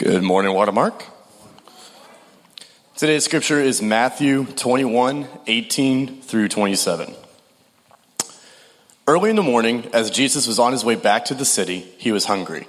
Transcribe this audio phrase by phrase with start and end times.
[0.00, 1.04] Good morning, Watermark.
[2.96, 7.14] Today's scripture is Matthew 21 18 through 27.
[9.06, 12.12] Early in the morning, as Jesus was on his way back to the city, he
[12.12, 12.66] was hungry.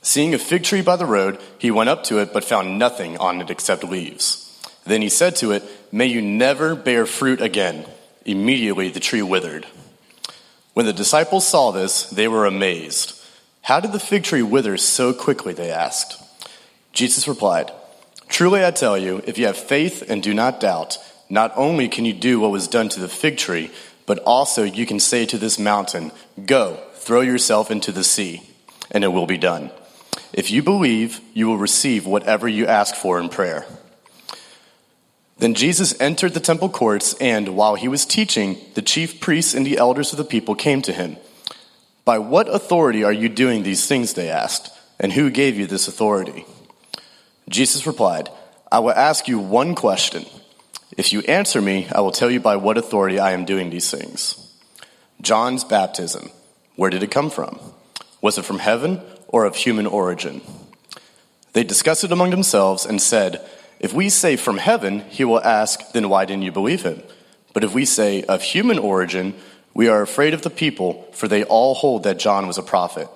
[0.00, 3.18] Seeing a fig tree by the road, he went up to it, but found nothing
[3.18, 4.58] on it except leaves.
[4.84, 7.84] Then he said to it, May you never bear fruit again.
[8.24, 9.66] Immediately the tree withered.
[10.72, 13.22] When the disciples saw this, they were amazed.
[13.60, 15.52] How did the fig tree wither so quickly?
[15.52, 16.23] They asked.
[16.94, 17.72] Jesus replied,
[18.28, 20.98] Truly I tell you, if you have faith and do not doubt,
[21.28, 23.70] not only can you do what was done to the fig tree,
[24.06, 26.12] but also you can say to this mountain,
[26.46, 28.42] Go, throw yourself into the sea,
[28.90, 29.70] and it will be done.
[30.32, 33.66] If you believe, you will receive whatever you ask for in prayer.
[35.38, 39.66] Then Jesus entered the temple courts, and while he was teaching, the chief priests and
[39.66, 41.16] the elders of the people came to him.
[42.04, 44.14] By what authority are you doing these things?
[44.14, 44.70] They asked.
[45.00, 46.44] And who gave you this authority?
[47.48, 48.30] Jesus replied,
[48.70, 50.24] I will ask you one question.
[50.96, 53.90] If you answer me, I will tell you by what authority I am doing these
[53.90, 54.40] things.
[55.20, 56.30] John's baptism,
[56.76, 57.58] where did it come from?
[58.20, 60.40] Was it from heaven or of human origin?
[61.52, 63.44] They discussed it among themselves and said,
[63.80, 67.02] if we say from heaven, he will ask, then why didn't you believe him?
[67.52, 69.34] But if we say of human origin,
[69.74, 73.08] we are afraid of the people, for they all hold that John was a prophet.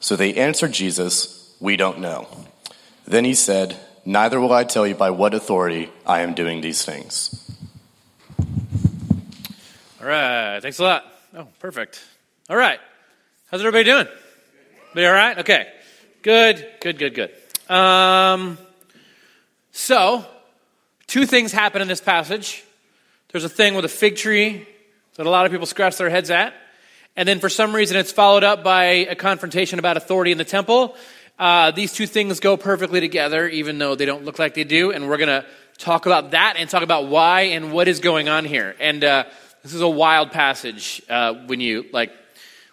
[0.00, 2.28] So they answered Jesus, We don't know.
[3.06, 6.84] Then he said, Neither will I tell you by what authority I am doing these
[6.84, 7.40] things.
[10.00, 10.60] All right.
[10.60, 11.04] Thanks a lot.
[11.34, 12.04] Oh, perfect.
[12.50, 12.78] All right.
[13.50, 14.06] How's everybody doing?
[14.90, 15.38] Everybody all right?
[15.38, 15.72] Okay.
[16.22, 17.74] Good, good, good, good.
[17.74, 18.58] Um,
[19.72, 20.24] so,
[21.06, 22.62] two things happen in this passage.
[23.32, 24.66] There's a thing with a fig tree
[25.16, 26.54] that a lot of people scratch their heads at.
[27.16, 30.44] And then for some reason, it's followed up by a confrontation about authority in the
[30.44, 30.96] temple.
[31.38, 34.92] Uh, these two things go perfectly together, even though they don't look like they do.
[34.92, 35.46] And we're going to
[35.78, 38.76] talk about that and talk about why and what is going on here.
[38.78, 39.24] And uh,
[39.62, 42.12] this is a wild passage uh, when you like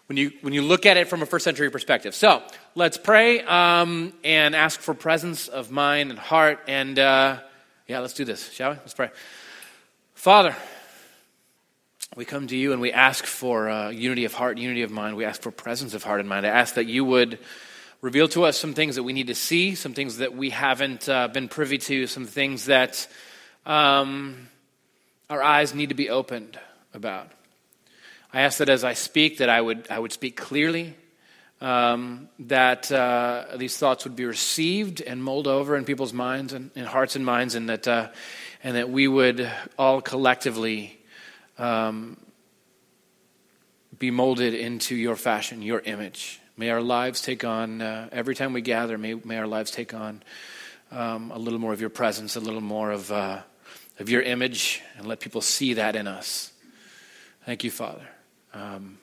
[0.07, 2.13] when you when you look at it from a first century perspective.
[2.13, 2.44] So
[2.75, 6.59] let's pray um, and ask for presence of mind and heart.
[6.67, 7.39] And uh,
[7.88, 8.77] yeah, let's do this, shall we?
[8.77, 9.09] Let's pray.
[10.13, 10.55] Father,
[12.16, 15.16] we come to you and we ask for uh, unity of heart, unity of mind.
[15.16, 16.45] We ask for presence of heart and mind.
[16.45, 17.39] I ask that you would
[18.01, 21.07] reveal to us some things that we need to see, some things that we haven't
[21.07, 23.07] uh, been privy to, some things that
[23.66, 24.47] um,
[25.29, 26.59] our eyes need to be opened
[26.95, 27.31] about.
[28.34, 30.95] I ask that as I speak, that I would, I would speak clearly,
[31.59, 36.72] um, that uh, these thoughts would be received and mulled over in people's minds and
[36.75, 38.09] in hearts and minds, and that, uh,
[38.63, 39.47] and that we would
[39.78, 41.00] all collectively
[41.59, 42.18] um,
[44.00, 46.41] be molded into your fashion, your image.
[46.57, 49.94] May our lives take on, uh, every time we gather, may, may our lives take
[49.94, 50.22] on
[50.91, 53.41] um, a little more of your presence, a little more of, uh,
[54.00, 56.51] of your image, and let people see that in us.
[57.45, 58.07] Thank you, Father.
[58.53, 58.97] Um,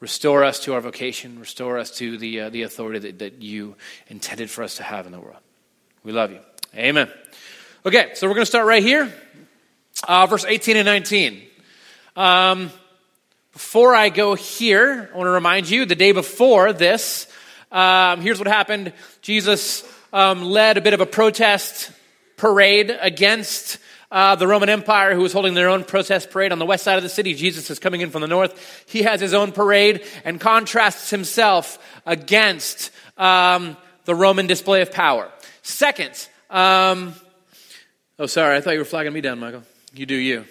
[0.00, 1.38] Restore us to our vocation.
[1.38, 3.76] Restore us to the, uh, the authority that, that you
[4.08, 5.36] intended for us to have in the world.
[6.02, 6.40] We love you.
[6.74, 7.10] Amen.
[7.84, 9.12] Okay, so we're going to start right here,
[10.08, 11.42] uh, verse 18 and 19.
[12.16, 12.70] Um,
[13.52, 17.26] before I go here, I want to remind you the day before this,
[17.72, 18.92] um, here's what happened.
[19.22, 21.90] Jesus um, led a bit of a protest
[22.36, 23.78] parade against
[24.10, 26.96] uh, the Roman Empire, who was holding their own protest parade on the west side
[26.96, 27.34] of the city.
[27.34, 28.84] Jesus is coming in from the north.
[28.88, 35.30] He has his own parade and contrasts himself against um, the Roman display of power.
[35.62, 37.14] Second, um,
[38.18, 39.62] oh, sorry, I thought you were flagging me down, Michael.
[39.92, 40.44] You do you.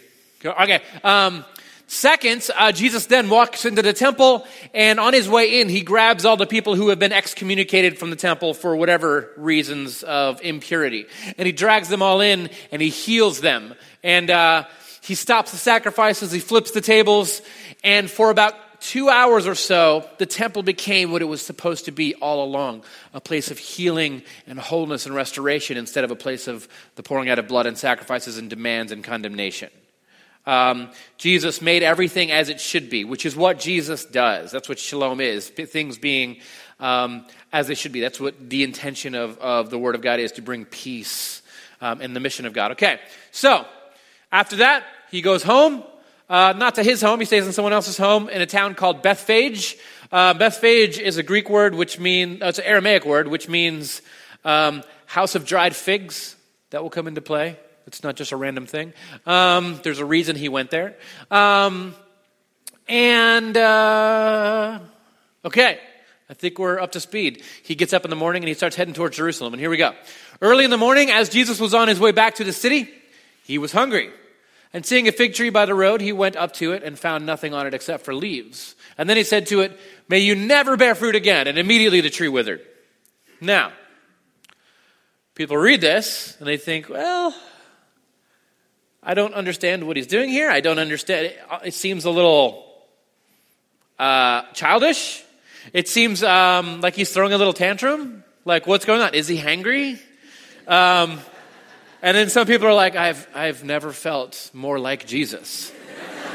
[0.46, 0.82] Okay.
[1.04, 1.44] Um,
[1.92, 4.46] Second, uh, Jesus then walks into the temple,
[4.76, 8.12] and on his way in, he grabs all the people who have been excommunicated from
[8.12, 11.08] the temple for whatever reasons of impurity.
[11.36, 13.74] And he drags them all in, and he heals them.
[14.04, 14.66] And uh,
[15.02, 17.42] he stops the sacrifices, he flips the tables,
[17.84, 21.92] and for about two hours or so, the temple became what it was supposed to
[21.92, 22.84] be all along
[23.16, 27.30] a place of healing and wholeness and restoration instead of a place of the pouring
[27.30, 29.72] out of blood and sacrifices and demands and condemnation.
[30.46, 34.52] Um, Jesus made everything as it should be, which is what Jesus does.
[34.52, 35.50] That's what shalom is.
[35.50, 36.38] Things being
[36.80, 38.02] um, as they should be.
[38.02, 41.42] That's what the intention of, of the Word of God is to bring peace
[41.82, 42.72] um, and the mission of God.
[42.72, 43.00] Okay,
[43.32, 43.66] so
[44.32, 45.84] after that, he goes home.
[46.30, 49.02] Uh, not to his home, he stays in someone else's home in a town called
[49.02, 49.76] Bethphage.
[50.12, 54.04] Uh, Bethphage is a Greek word which means, uh, it's an Aramaic word which means
[54.46, 56.36] um, house of dried figs.
[56.70, 57.58] That will come into play.
[57.90, 58.94] It's not just a random thing.
[59.26, 60.96] Um, there's a reason he went there.
[61.32, 61.96] Um,
[62.88, 64.78] and, uh,
[65.44, 65.80] okay.
[66.30, 67.42] I think we're up to speed.
[67.64, 69.54] He gets up in the morning and he starts heading towards Jerusalem.
[69.54, 69.96] And here we go.
[70.40, 72.88] Early in the morning, as Jesus was on his way back to the city,
[73.44, 74.12] he was hungry.
[74.72, 77.26] And seeing a fig tree by the road, he went up to it and found
[77.26, 78.76] nothing on it except for leaves.
[79.00, 81.48] And then he said to it, May you never bear fruit again.
[81.48, 82.62] And immediately the tree withered.
[83.42, 83.72] Now,
[85.34, 87.34] people read this and they think, well,
[89.02, 90.50] I don't understand what he's doing here.
[90.50, 91.34] I don't understand.
[91.64, 92.66] It, seems a little
[93.98, 95.24] uh, childish.
[95.74, 98.24] It seems um, like he's throwing a little tantrum.
[98.44, 99.14] Like, what's going on?
[99.14, 100.00] Is he hangry?
[100.68, 101.20] Um,
[102.02, 105.72] and then some people are like, I've, I've never felt more like Jesus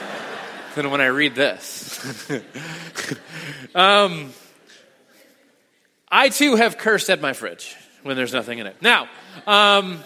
[0.75, 2.31] than when I read this.
[3.75, 4.33] um,
[6.09, 8.77] I too have cursed at my fridge when there's nothing in it.
[8.81, 9.09] Now,
[9.47, 10.03] um,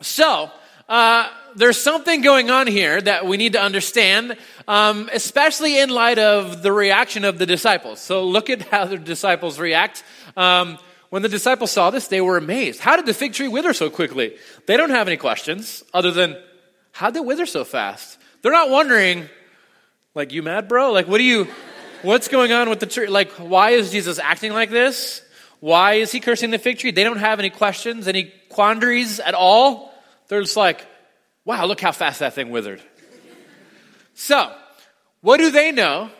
[0.00, 0.50] so,
[0.88, 4.36] uh, there's something going on here that we need to understand,
[4.68, 8.00] um, especially in light of the reaction of the disciples.
[8.00, 10.04] So look at how the disciples react.
[10.36, 10.78] Um,
[11.10, 12.80] when the disciples saw this, they were amazed.
[12.80, 14.36] How did the fig tree wither so quickly?
[14.66, 16.36] They don't have any questions other than,
[16.90, 18.18] how did it wither so fast?
[18.42, 19.28] They're not wondering,
[20.14, 20.92] like, you mad, bro?
[20.92, 21.46] Like, what do you,
[22.02, 23.06] what's going on with the tree?
[23.06, 25.22] Like, why is Jesus acting like this?
[25.60, 26.90] Why is he cursing the fig tree?
[26.90, 29.93] They don't have any questions, any quandaries at all.
[30.28, 30.86] They're just like,
[31.44, 32.82] wow, look how fast that thing withered.
[34.14, 34.52] So,
[35.20, 36.10] what do they know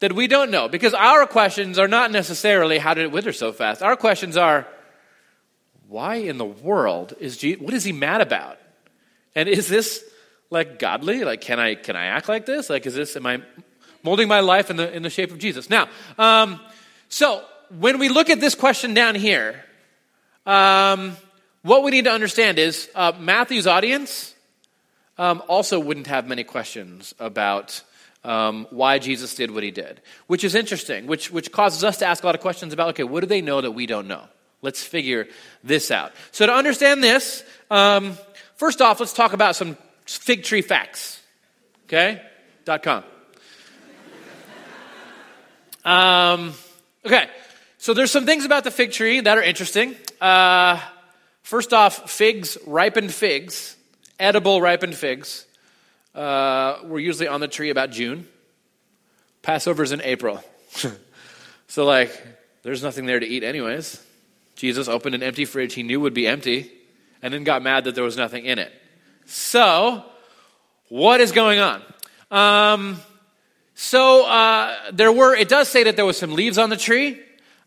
[0.00, 0.68] that we don't know?
[0.68, 3.82] Because our questions are not necessarily, how did it wither so fast?
[3.82, 4.66] Our questions are,
[5.88, 8.58] why in the world is Jesus, what is he mad about?
[9.34, 10.04] And is this
[10.50, 11.24] like godly?
[11.24, 12.70] Like, can I, can I act like this?
[12.70, 13.42] Like, is this, am I
[14.02, 15.68] molding my life in the, in the shape of Jesus?
[15.68, 16.60] Now, um,
[17.08, 17.44] so
[17.78, 19.64] when we look at this question down here,
[20.46, 21.16] um,
[21.62, 24.34] what we need to understand is uh, Matthew's audience
[25.18, 27.82] um, also wouldn't have many questions about
[28.24, 32.06] um, why Jesus did what he did, which is interesting, which, which causes us to
[32.06, 34.24] ask a lot of questions about okay, what do they know that we don't know?
[34.62, 35.26] Let's figure
[35.64, 36.12] this out.
[36.32, 38.18] So, to understand this, um,
[38.56, 39.76] first off, let's talk about some
[40.06, 41.22] fig tree facts.
[41.86, 42.20] Okay?
[42.64, 43.04] Dot com.
[45.82, 46.52] Um,
[47.06, 47.28] okay,
[47.78, 49.96] so there's some things about the fig tree that are interesting.
[50.20, 50.78] Uh,
[51.42, 53.76] first off, figs, ripened figs,
[54.18, 55.46] edible ripened figs,
[56.14, 58.28] uh, were usually on the tree about June.
[59.42, 60.42] Passover's in April.
[61.68, 62.26] so, like,
[62.62, 64.04] there's nothing there to eat, anyways.
[64.56, 66.70] Jesus opened an empty fridge he knew would be empty
[67.22, 68.72] and then got mad that there was nothing in it.
[69.26, 70.04] So,
[70.88, 71.82] what is going on?
[72.30, 73.00] Um,
[73.74, 77.18] so, uh, there were, it does say that there was some leaves on the tree.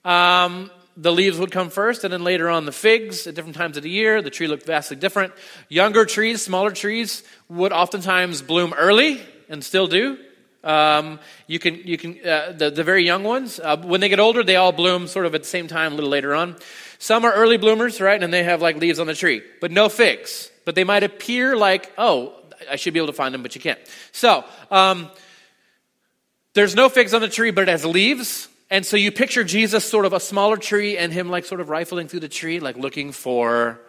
[0.06, 3.78] Um, the leaves would come first, and then later on the figs at different times
[3.78, 4.22] of the year.
[4.22, 5.34] The tree looked vastly different.
[5.70, 10.18] Younger trees, smaller trees, would oftentimes bloom early and still do.
[10.64, 14.20] Um, you can, you can, uh, the, the very young ones, uh, when they get
[14.20, 16.56] older, they all bloom sort of at the same time, a little later on.
[17.00, 18.22] Some are early bloomers, right?
[18.22, 20.50] And they have like leaves on the tree, but no figs.
[20.64, 22.34] But they might appear like, oh,
[22.72, 23.80] I should be able to find them, but you can't.
[24.14, 25.10] So, um,
[26.54, 28.48] there's no figs on the tree, but it has leaves.
[28.74, 31.70] And so you picture Jesus sort of a smaller tree and him like sort of
[31.70, 33.80] rifling through the tree, like looking for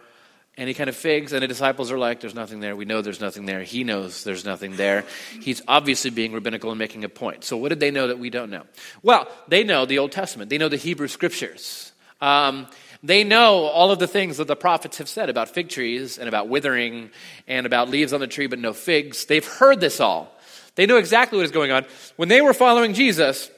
[0.59, 1.33] any kind of figs.
[1.33, 2.75] And the disciples are like, there's nothing there.
[2.75, 3.63] We know there's nothing there.
[3.63, 5.03] He knows there's nothing there.
[5.41, 7.43] He's obviously being rabbinical and making a point.
[7.43, 8.61] So what did they know that we don't know?
[9.01, 11.91] Well, they know the Old Testament, they know the Hebrew scriptures.
[12.21, 12.67] Um,
[13.01, 16.29] they know all of the things that the prophets have said about fig trees and
[16.29, 17.09] about withering
[17.47, 19.25] and about leaves on the tree but no figs.
[19.25, 20.31] They've heard this all.
[20.75, 21.85] They know exactly what is going on.
[22.17, 23.49] When they were following Jesus,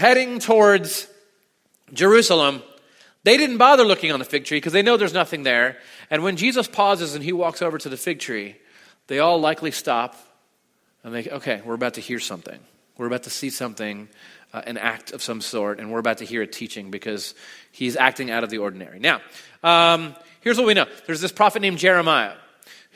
[0.00, 1.06] heading towards
[1.92, 2.62] Jerusalem,
[3.22, 5.76] they didn't bother looking on the fig tree because they know there's nothing there.
[6.08, 8.56] And when Jesus pauses and he walks over to the fig tree,
[9.08, 10.16] they all likely stop
[11.04, 12.58] and they, okay, we're about to hear something.
[12.96, 14.08] We're about to see something,
[14.54, 17.34] uh, an act of some sort, and we're about to hear a teaching because
[17.70, 19.00] he's acting out of the ordinary.
[19.00, 19.20] Now,
[19.62, 22.34] um, here's what we know there's this prophet named Jeremiah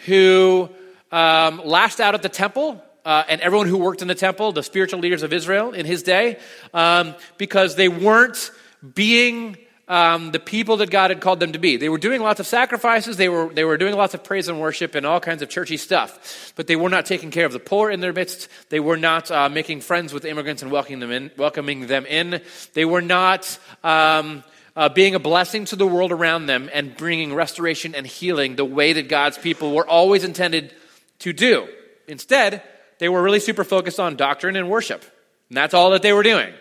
[0.06, 0.70] who
[1.12, 4.62] um, lashed out at the temple uh, and everyone who worked in the temple, the
[4.62, 6.38] spiritual leaders of Israel in his day,
[6.73, 8.50] um, because they weren't
[8.94, 9.56] being
[9.88, 11.76] um, the people that God had called them to be.
[11.76, 14.61] They were doing lots of sacrifices, they were, they were doing lots of praise and
[14.61, 17.61] worship and all kinds of churchy stuff, but they were not taking care of the
[17.61, 18.49] poor in their midst.
[18.70, 21.30] They were not uh, making friends with immigrants and welcoming them in.
[21.37, 22.40] Welcoming them in.
[22.73, 23.58] They were not.
[23.82, 24.44] Um,
[24.76, 28.64] uh, being a blessing to the world around them and bringing restoration and healing the
[28.64, 30.75] way that God's people were always intended
[31.20, 31.68] to do.
[32.08, 32.61] Instead,
[33.04, 35.04] they were really super focused on doctrine and worship.
[35.50, 36.54] And that's all that they were doing.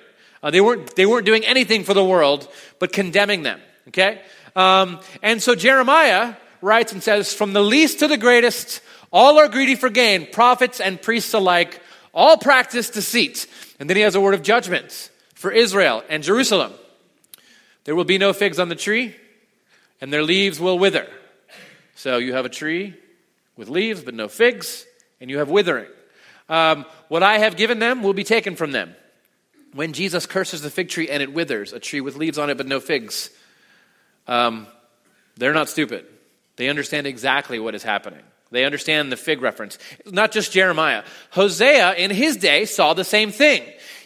[0.43, 3.61] Uh, they, weren't, they weren't doing anything for the world but condemning them.
[3.87, 4.21] Okay?
[4.53, 9.47] Um, and so Jeremiah writes and says, From the least to the greatest, all are
[9.47, 11.81] greedy for gain, prophets and priests alike,
[12.13, 13.47] all practice deceit.
[13.79, 16.73] And then he has a word of judgment for Israel and Jerusalem.
[17.85, 19.15] There will be no figs on the tree,
[20.01, 21.07] and their leaves will wither.
[21.95, 22.95] So you have a tree
[23.55, 24.85] with leaves, but no figs,
[25.21, 25.87] and you have withering.
[26.49, 28.95] Um, what I have given them will be taken from them.
[29.73, 32.57] When Jesus curses the fig tree and it withers, a tree with leaves on it
[32.57, 33.29] but no figs,
[34.27, 34.67] um,
[35.35, 36.05] they're not stupid.
[36.55, 38.21] They understand exactly what is happening.
[38.51, 39.79] They understand the fig reference.
[40.05, 41.03] Not just Jeremiah.
[41.31, 43.63] Hosea, in his day, saw the same thing.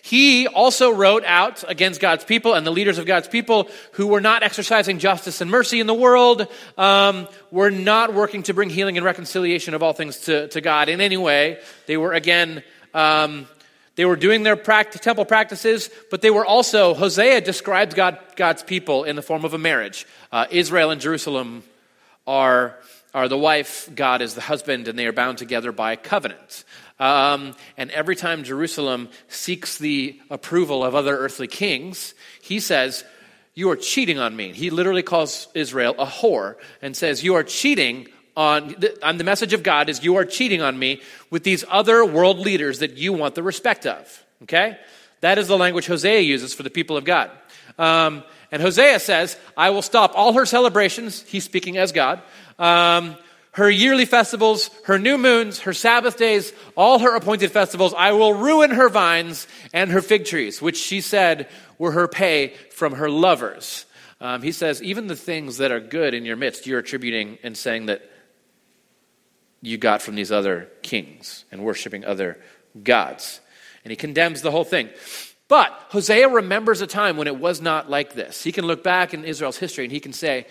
[0.08, 4.22] He also wrote out against God's people and the leaders of God's people who were
[4.22, 6.48] not exercising justice and mercy in the world,
[6.78, 10.88] um, were not working to bring healing and reconciliation of all things to, to God
[10.88, 11.60] in any way.
[11.88, 13.50] They were, again, um,
[13.98, 19.04] they were doing their temple practices, but they were also, Hosea describes God, God's people
[19.04, 20.08] in the form of a marriage.
[20.32, 21.64] Uh, Israel and Jerusalem
[22.26, 22.78] are,
[23.14, 26.64] are the wife, God is the husband, and they are bound together by a covenant.
[27.00, 33.04] Um, and every time Jerusalem seeks the approval of other earthly kings, he says,
[33.54, 34.54] You are cheating on me.
[34.54, 39.54] He literally calls Israel a whore and says, You are cheating on, on the message
[39.54, 41.02] of God is you are cheating on me
[41.32, 44.24] with these other world leaders that you want the respect of.
[44.44, 44.78] Okay?
[45.22, 47.32] That is the language Hosea uses for the people of God.
[47.80, 51.24] Um, and Hosea says, I will stop all her celebrations.
[51.24, 52.22] He's speaking as God.
[52.60, 53.18] Um,
[53.58, 57.92] her yearly festivals, her new moons, her Sabbath days, all her appointed festivals.
[57.98, 61.50] I will ruin her vines and her fig trees, which she said
[61.80, 63.88] were her pay from her lovers.
[64.22, 67.58] Um, he says, even the things that are good in your midst, you're attributing and
[67.58, 68.08] saying that
[69.64, 72.40] you got from these other kings and worshiping other
[72.84, 73.42] gods.
[73.84, 74.92] And he condemns the whole thing.
[75.48, 78.44] But Hosea remembers a time when it was not like this.
[78.44, 80.46] He can look back in Israel's history and he can say,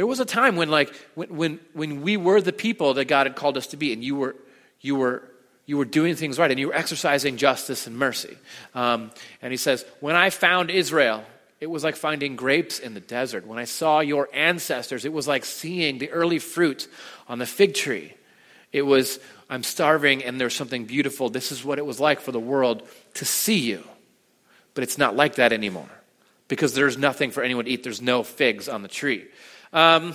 [0.00, 3.26] there was a time when, like, when, when, when we were the people that God
[3.26, 4.34] had called us to be, and you were,
[4.80, 5.22] you were,
[5.66, 8.38] you were doing things right, and you were exercising justice and mercy.
[8.74, 9.10] Um,
[9.42, 11.22] and he says, When I found Israel,
[11.60, 13.46] it was like finding grapes in the desert.
[13.46, 16.88] When I saw your ancestors, it was like seeing the early fruit
[17.28, 18.14] on the fig tree.
[18.72, 21.28] It was, I'm starving and there's something beautiful.
[21.28, 23.84] This is what it was like for the world to see you.
[24.72, 25.90] But it's not like that anymore
[26.48, 27.82] because there's nothing for anyone to eat.
[27.82, 29.26] There's no figs on the tree.
[29.72, 30.14] Um,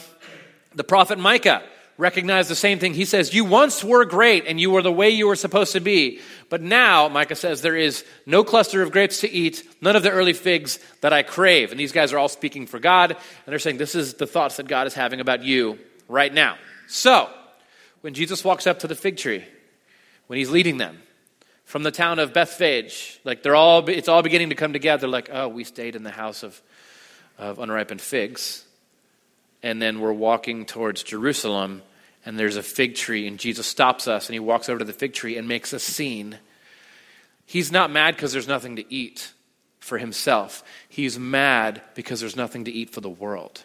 [0.73, 1.63] the prophet Micah
[1.97, 2.93] recognized the same thing.
[2.93, 5.79] He says, You once were great and you were the way you were supposed to
[5.79, 6.19] be.
[6.49, 10.11] But now, Micah says, there is no cluster of grapes to eat, none of the
[10.11, 11.71] early figs that I crave.
[11.71, 14.57] And these guys are all speaking for God, and they're saying, This is the thoughts
[14.57, 16.57] that God is having about you right now.
[16.87, 17.29] So,
[18.01, 19.43] when Jesus walks up to the fig tree,
[20.27, 21.01] when he's leading them
[21.63, 25.07] from the town of Bethphage, like they're all, it's all beginning to come together.
[25.07, 26.61] Like, oh, we stayed in the house of,
[27.39, 28.63] of unripened figs,
[29.65, 31.81] and then we're walking towards Jerusalem,
[32.23, 34.93] and there's a fig tree, and Jesus stops us, and he walks over to the
[34.93, 36.37] fig tree and makes a scene.
[37.47, 39.33] He's not mad because there's nothing to eat
[39.79, 40.63] for himself.
[40.87, 43.63] He's mad because there's nothing to eat for the world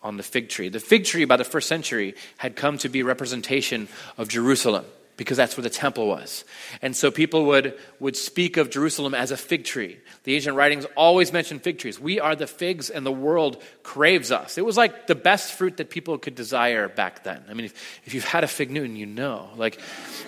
[0.00, 0.68] on the fig tree.
[0.68, 4.84] The fig tree by the first century had come to be representation of Jerusalem
[5.20, 6.46] because that's where the temple was.
[6.80, 9.98] And so people would, would speak of Jerusalem as a fig tree.
[10.24, 12.00] The ancient writings always mention fig trees.
[12.00, 14.56] We are the figs and the world craves us.
[14.56, 17.44] It was like the best fruit that people could desire back then.
[17.50, 19.50] I mean, if, if you've had a fig Newton, you know.
[19.56, 19.78] Like,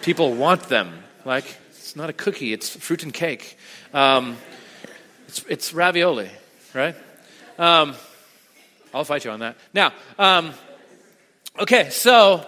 [0.03, 0.93] people want them.
[1.25, 3.57] Like, it's not a cookie, it's fruit and cake.
[3.95, 4.37] Um,
[5.27, 6.29] it's, it's ravioli,
[6.75, 6.95] right?
[7.59, 7.95] Um,
[8.93, 9.57] I'll fight you on that.
[9.73, 10.53] Now, um,
[11.59, 12.47] okay, so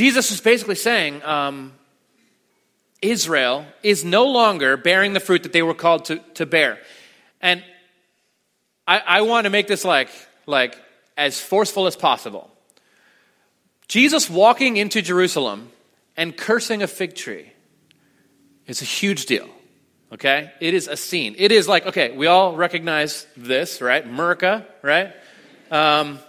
[0.00, 1.74] Jesus is basically saying um,
[3.02, 6.78] Israel is no longer bearing the fruit that they were called to, to bear.
[7.42, 7.62] And
[8.88, 10.08] I, I want to make this like,
[10.46, 10.74] like
[11.18, 12.50] as forceful as possible.
[13.88, 15.70] Jesus walking into Jerusalem
[16.16, 17.52] and cursing a fig tree
[18.66, 19.50] is a huge deal.
[20.10, 20.50] Okay?
[20.60, 21.34] It is a scene.
[21.36, 24.10] It is like, okay, we all recognize this, right?
[24.10, 25.12] Merca, right?
[25.70, 26.20] Um,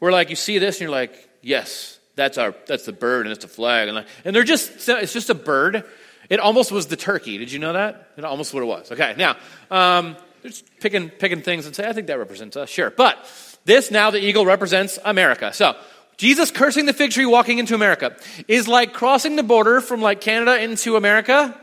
[0.00, 3.32] we're like, you see this and you're like, yes, that's our, that's the bird and
[3.32, 3.88] it's a flag.
[3.88, 5.84] And, and they're just, it's just a bird.
[6.28, 7.38] It almost was the turkey.
[7.38, 8.10] Did you know that?
[8.16, 8.92] It almost what it was.
[8.92, 9.36] Okay, now,
[9.70, 12.68] um, just picking, picking things and say, I think that represents us.
[12.68, 12.90] Sure.
[12.90, 13.18] But
[13.64, 15.52] this now, the eagle represents America.
[15.52, 15.76] So,
[16.18, 18.16] Jesus cursing the fig tree walking into America
[18.46, 21.58] is like crossing the border from like Canada into America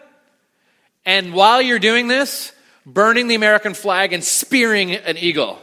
[1.06, 2.52] and while you're doing this,
[2.86, 5.60] burning the American flag and spearing an eagle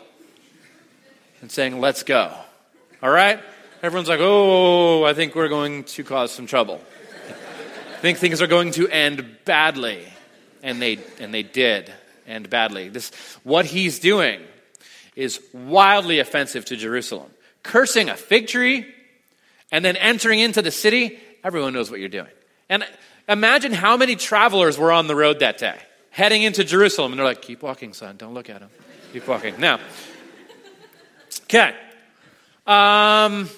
[1.41, 2.33] and saying, Let's go.
[3.03, 3.41] All right?
[3.83, 6.81] Everyone's like, Oh, I think we're going to cause some trouble.
[7.29, 10.05] I think things are going to end badly.
[10.63, 11.93] And they, and they did
[12.27, 12.89] end badly.
[12.89, 13.11] This,
[13.45, 14.41] what he's doing
[15.15, 17.31] is wildly offensive to Jerusalem.
[17.63, 18.87] Cursing a fig tree
[19.71, 22.29] and then entering into the city, everyone knows what you're doing.
[22.69, 22.85] And
[23.29, 25.77] Imagine how many travelers were on the road that day.
[26.11, 27.11] heading into Jerusalem.
[27.13, 28.17] And they're like, Keep walking, son.
[28.17, 28.71] Don't look at him.
[29.13, 29.59] Keep walking.
[29.59, 29.81] Now,
[31.45, 31.75] okay.
[32.67, 33.49] Um,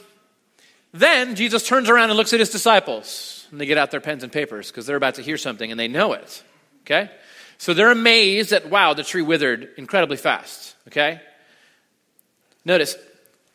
[0.93, 3.47] then Jesus turns around and looks at his disciples.
[3.51, 5.79] And they get out their pens and papers because they're about to hear something and
[5.79, 6.43] they know it.
[6.83, 7.11] Okay?
[7.59, 10.77] So they're amazed that, wow, the tree withered incredibly fast.
[10.89, 11.21] Okay?
[12.65, 12.97] Notice,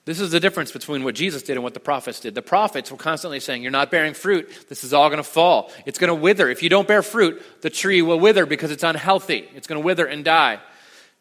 [0.05, 2.35] this is the difference between what Jesus did and what the prophets did.
[2.35, 4.65] The prophets were constantly saying, You're not bearing fruit.
[4.67, 5.71] This is all going to fall.
[5.85, 6.49] It's going to wither.
[6.49, 9.47] If you don't bear fruit, the tree will wither because it's unhealthy.
[9.55, 10.59] It's going to wither and die.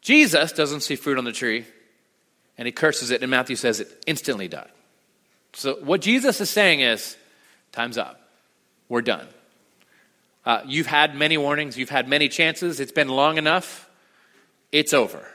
[0.00, 1.64] Jesus doesn't see fruit on the tree,
[2.58, 4.70] and he curses it, and Matthew says it instantly died.
[5.54, 7.16] So, what Jesus is saying is,
[7.72, 8.20] Time's up.
[8.88, 9.26] We're done.
[10.44, 12.80] Uh, you've had many warnings, you've had many chances.
[12.80, 13.88] It's been long enough.
[14.70, 15.26] It's over.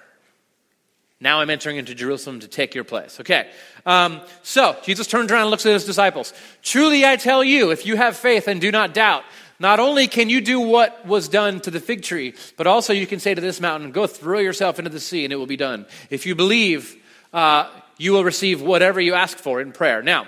[1.20, 3.20] Now I'm entering into Jerusalem to take your place.
[3.20, 3.50] Okay.
[3.86, 6.32] Um, so Jesus turns around and looks at his disciples.
[6.62, 9.24] Truly I tell you, if you have faith and do not doubt,
[9.60, 13.08] not only can you do what was done to the fig tree, but also you
[13.08, 15.58] can say to this mountain, Go throw yourself into the sea, and it will be
[15.58, 15.88] done.
[16.12, 16.96] If you believe,
[17.34, 20.02] uh, you will receive whatever you ask for in prayer.
[20.02, 20.28] Now,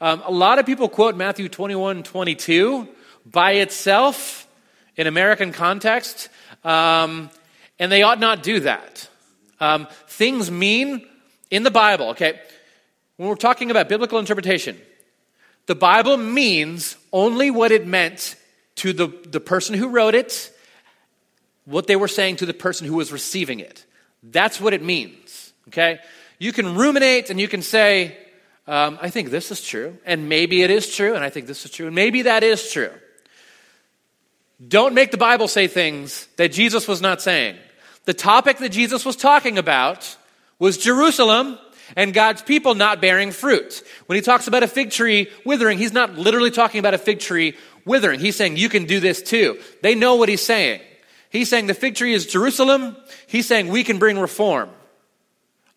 [0.00, 2.88] um, a lot of people quote Matthew 21 22
[3.26, 4.46] by itself
[4.96, 6.28] in American context,
[6.64, 7.30] um,
[7.78, 9.08] and they ought not do that.
[9.60, 11.06] Um, things mean
[11.50, 12.40] in the Bible, okay?
[13.16, 14.78] When we're talking about biblical interpretation,
[15.66, 18.36] the Bible means only what it meant
[18.76, 20.52] to the, the person who wrote it,
[21.64, 23.84] what they were saying to the person who was receiving it.
[24.22, 25.98] That's what it means, okay?
[26.38, 28.16] You can ruminate and you can say,
[28.66, 31.64] um, I think this is true, and maybe it is true, and I think this
[31.64, 32.90] is true, and maybe that is true.
[34.66, 37.56] Don't make the Bible say things that Jesus was not saying.
[38.04, 40.16] The topic that Jesus was talking about
[40.58, 41.58] was Jerusalem
[41.96, 43.82] and God's people not bearing fruit.
[44.06, 47.20] When he talks about a fig tree withering, he's not literally talking about a fig
[47.20, 48.20] tree withering.
[48.20, 49.58] He's saying, You can do this too.
[49.82, 50.80] They know what he's saying.
[51.30, 52.96] He's saying the fig tree is Jerusalem.
[53.26, 54.70] He's saying we can bring reform.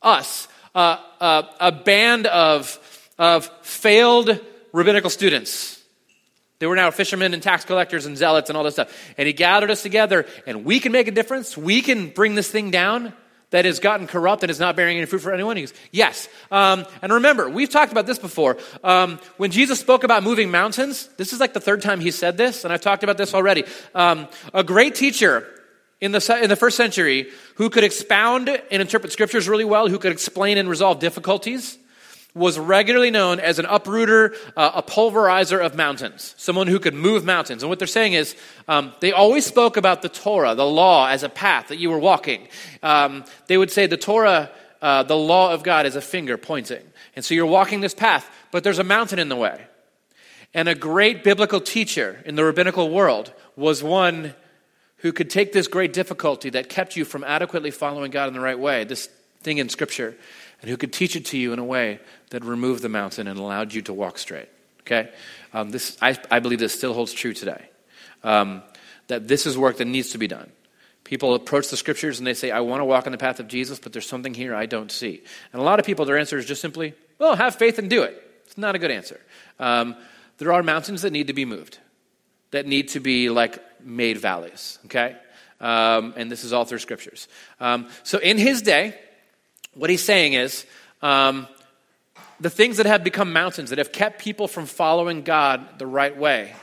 [0.02, 4.40] Us, a band of, of failed
[4.74, 5.82] rabbinical students
[6.62, 8.96] they were now fishermen and tax collectors and zealots and all this stuff.
[9.18, 11.58] And he gathered us together, and we can make a difference.
[11.58, 13.14] We can bring this thing down
[13.50, 15.58] that has gotten corrupt and is not bearing any fruit for anyone?
[15.58, 16.30] He goes, Yes.
[16.52, 18.60] Um, and remember, we've talked about this before.
[18.84, 22.38] Um, when Jesus spoke about moving mountains, this is like the third time he said
[22.38, 23.64] this, and I've talked about this already.
[23.96, 25.48] Um, a great teacher
[26.02, 30.00] in the, in the first century who could expound and interpret scriptures really well, who
[30.00, 31.78] could explain and resolve difficulties,
[32.34, 37.26] was regularly known as an uprooter, uh, a pulverizer of mountains, someone who could move
[37.26, 37.62] mountains.
[37.62, 38.36] And what they're saying is
[38.68, 42.00] um, they always spoke about the Torah, the law, as a path that you were
[42.00, 42.48] walking.
[42.82, 44.50] Um, they would say the Torah,
[44.82, 46.84] uh, the law of God, is a finger pointing.
[47.18, 49.68] And so you're walking this path, but there's a mountain in the way.
[50.54, 54.34] And a great biblical teacher in the rabbinical world was one
[55.02, 58.40] who could take this great difficulty that kept you from adequately following God in the
[58.40, 59.08] right way, this
[59.42, 60.16] thing in Scripture,
[60.62, 63.40] and who could teach it to you in a way that removed the mountain and
[63.40, 64.50] allowed you to walk straight.
[64.82, 65.10] Okay?
[65.54, 67.70] Um, this, I, I, believe this still holds true today.
[68.24, 68.62] Um,
[69.08, 70.52] that this is work that needs to be done.
[71.04, 73.48] People approach the scriptures and they say, I want to walk in the path of
[73.48, 75.22] Jesus, but there's something here I don't see.
[75.52, 78.04] And a lot of people, their answer is just simply, well, have faith and do
[78.04, 78.22] it.
[78.46, 79.20] It's not a good answer.
[79.60, 79.96] Um,
[80.38, 81.80] there are mountains that need to be moved,
[82.52, 85.16] that need to be like made valleys, okay?
[85.60, 87.28] Um, and this is all through scriptures.
[87.60, 88.96] Um, so in his day,
[89.74, 90.66] what he's saying is
[91.02, 91.48] um,
[92.40, 96.16] the things that have become mountains, that have kept people from following God the right
[96.18, 96.54] way,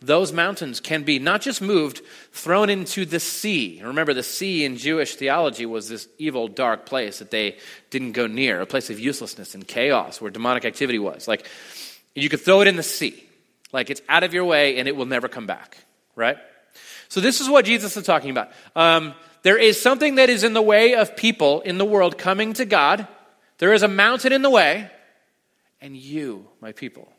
[0.00, 3.80] those mountains can be not just moved, thrown into the sea.
[3.82, 7.56] Remember, the sea in Jewish theology was this evil, dark place that they
[7.88, 11.26] didn't go near, a place of uselessness and chaos where demonic activity was.
[11.26, 11.48] Like,
[12.14, 13.24] you could throw it in the sea.
[13.72, 15.78] Like, it's out of your way and it will never come back,
[16.14, 16.36] right?
[17.08, 18.50] So, this is what Jesus is talking about.
[18.74, 22.54] Um, there is something that is in the way of people in the world coming
[22.54, 23.06] to God.
[23.58, 24.90] There is a mountain in the way,
[25.80, 27.12] and you, my people,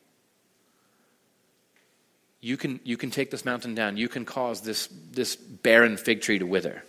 [2.42, 3.98] you can, you can take this mountain down.
[3.98, 6.84] You can cause this, this barren fig tree to wither.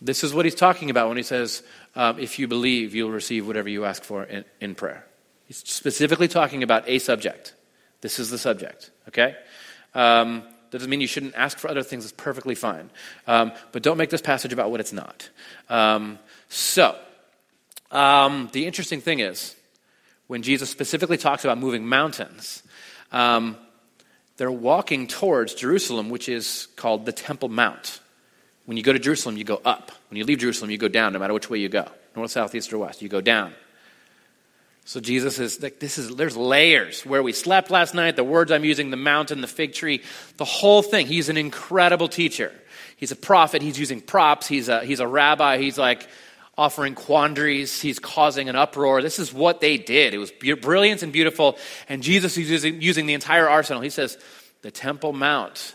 [0.00, 1.62] This is what he's talking about when he says,
[1.96, 5.06] um, if you believe, you'll receive whatever you ask for in, in prayer.
[5.46, 7.54] He's specifically talking about a subject.
[8.00, 9.34] This is the subject, okay?
[9.94, 12.02] Um, that doesn't mean you shouldn't ask for other things.
[12.02, 12.90] It's perfectly fine.
[13.28, 15.30] Um, but don't make this passage about what it's not.
[15.68, 16.98] Um, so,
[17.92, 19.54] um, the interesting thing is,
[20.26, 22.64] when Jesus specifically talks about moving mountains,
[23.12, 23.56] um,
[24.36, 28.00] they're walking towards Jerusalem, which is called the Temple Mount.
[28.64, 29.92] When you go to Jerusalem, you go up.
[30.10, 32.52] When you leave Jerusalem, you go down, no matter which way you go north, south,
[32.52, 33.00] east, or west.
[33.00, 33.54] You go down.
[34.86, 38.52] So Jesus is like, this is, there's layers where we slept last night, the words
[38.52, 40.02] I'm using, the mountain, the fig tree,
[40.36, 41.06] the whole thing.
[41.06, 42.52] He's an incredible teacher.
[42.96, 43.62] He's a prophet.
[43.62, 44.46] He's using props.
[44.46, 45.56] He's a, he's a rabbi.
[45.56, 46.06] He's like
[46.56, 47.80] offering quandaries.
[47.80, 49.00] He's causing an uproar.
[49.00, 50.12] This is what they did.
[50.12, 51.56] It was brilliant and beautiful.
[51.88, 53.80] And Jesus is using, using the entire arsenal.
[53.80, 54.18] He says,
[54.60, 55.74] the Temple Mount,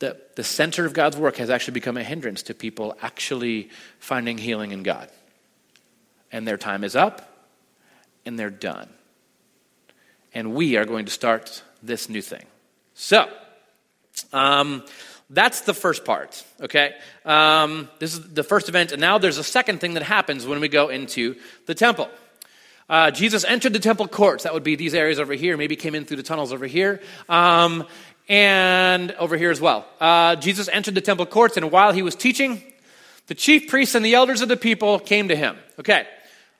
[0.00, 4.36] the, the center of God's work, has actually become a hindrance to people actually finding
[4.36, 5.08] healing in God.
[6.30, 7.35] And their time is up
[8.26, 8.88] and they're done.
[10.34, 12.44] And we are going to start this new thing.
[12.94, 13.28] So,
[14.32, 14.84] um,
[15.30, 16.94] that's the first part, okay?
[17.24, 20.60] Um, this is the first event, and now there's a second thing that happens when
[20.60, 21.36] we go into
[21.66, 22.08] the temple.
[22.88, 24.44] Uh, Jesus entered the temple courts.
[24.44, 25.56] That would be these areas over here.
[25.56, 27.00] Maybe came in through the tunnels over here.
[27.28, 27.84] Um,
[28.28, 29.86] and over here as well.
[30.00, 32.62] Uh, Jesus entered the temple courts, and while he was teaching,
[33.26, 35.56] the chief priests and the elders of the people came to him.
[35.78, 36.06] Okay,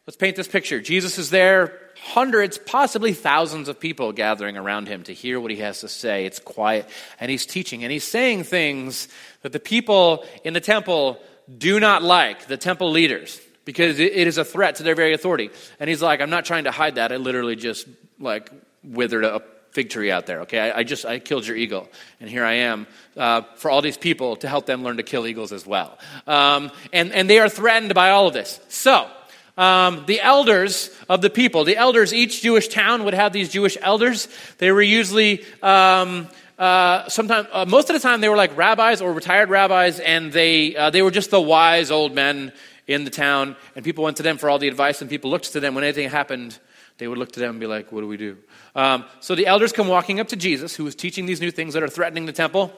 [0.07, 0.81] Let's paint this picture.
[0.81, 5.57] Jesus is there, hundreds, possibly thousands of people gathering around him to hear what he
[5.57, 6.27] has to say.
[6.27, 6.89] It's quiet,
[7.19, 9.09] and he's teaching, and he's saying things
[9.43, 11.19] that the people in the temple
[11.59, 15.51] do not like, the temple leaders, because it is a threat to their very authority.
[15.81, 17.11] And he's like, I'm not trying to hide that.
[17.11, 17.89] I literally just
[18.21, 18.53] like
[18.85, 19.43] withered a
[19.73, 20.43] fig tree out there.
[20.43, 21.89] Okay, I, I just I killed your eagle,
[22.21, 25.27] and here I am uh, for all these people to help them learn to kill
[25.27, 25.99] eagles as well.
[26.29, 28.61] Um, and and they are threatened by all of this.
[28.69, 29.11] So
[29.57, 31.65] um, the elders of the people.
[31.65, 34.29] The elders, each Jewish town would have these Jewish elders.
[34.59, 39.01] They were usually, um, uh, sometimes, uh, most of the time, they were like rabbis
[39.01, 42.53] or retired rabbis, and they, uh, they were just the wise old men
[42.87, 43.57] in the town.
[43.75, 45.85] And people went to them for all the advice, and people looked to them when
[45.85, 46.59] anything happened.
[46.99, 48.39] They would look to them and be like, What do we do?
[48.75, 51.75] Um, so the elders come walking up to Jesus, who is teaching these new things
[51.75, 52.73] that are threatening the temple.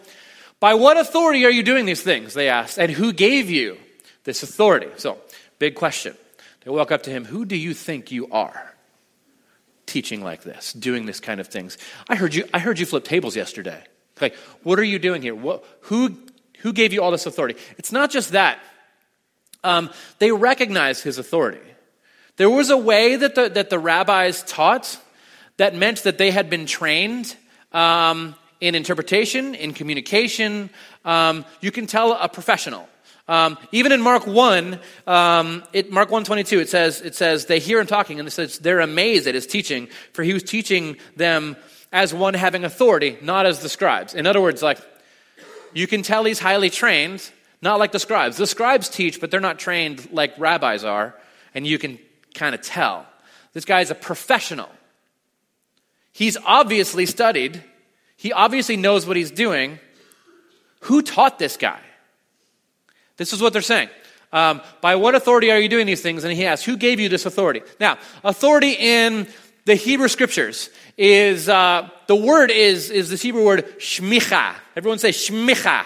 [0.60, 2.34] By what authority are you doing these things?
[2.34, 2.78] They asked.
[2.78, 3.78] And who gave you
[4.24, 4.88] this authority?
[4.96, 5.18] So,
[5.58, 6.16] big question.
[6.64, 8.74] They walk up to him, Who do you think you are?
[9.86, 11.78] Teaching like this, doing this kind of things.
[12.08, 13.82] I heard you, I heard you flip tables yesterday.
[14.16, 15.34] Okay, what are you doing here?
[15.34, 16.16] What, who,
[16.58, 17.58] who gave you all this authority?
[17.78, 18.58] It's not just that.
[19.64, 21.60] Um, they recognize his authority.
[22.36, 24.98] There was a way that the, that the rabbis taught
[25.56, 27.34] that meant that they had been trained
[27.72, 30.70] um, in interpretation, in communication.
[31.04, 32.88] Um, you can tell a professional.
[33.28, 37.78] Um, even in Mark 1, um, it, Mark 122, it says, it says, they hear
[37.78, 41.56] him talking, and it says they're amazed at his teaching, for he was teaching them
[41.92, 44.14] as one having authority, not as the scribes.
[44.14, 44.78] In other words, like,
[45.74, 48.38] you can tell he's highly trained, not like the scribes.
[48.38, 51.14] The scribes teach, but they're not trained like rabbis are,
[51.54, 51.98] and you can
[52.34, 53.06] kind of tell.
[53.52, 54.70] This guy's a professional.
[56.12, 57.62] He's obviously studied,
[58.16, 59.78] he obviously knows what he's doing.
[60.82, 61.80] Who taught this guy?
[63.18, 63.90] This is what they're saying.
[64.32, 66.24] Um, by what authority are you doing these things?
[66.24, 67.62] And he asks, Who gave you this authority?
[67.78, 69.26] Now, authority in
[69.64, 74.54] the Hebrew scriptures is uh, the word is is this Hebrew word shmicha.
[74.74, 75.84] Everyone say shmicha.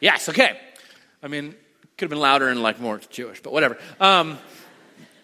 [0.00, 0.58] Yes, okay.
[1.22, 1.54] I mean,
[1.96, 3.78] could have been louder and like more Jewish, but whatever.
[4.00, 4.38] Um,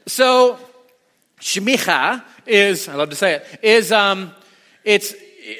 [0.06, 0.58] so
[1.40, 4.32] shmicha is I love to say it is um,
[4.84, 5.14] it's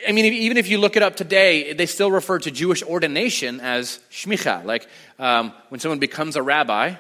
[0.09, 3.61] I mean, even if you look it up today, they still refer to Jewish ordination
[3.61, 4.65] as shmicha.
[4.65, 6.95] Like um, when someone becomes a rabbi,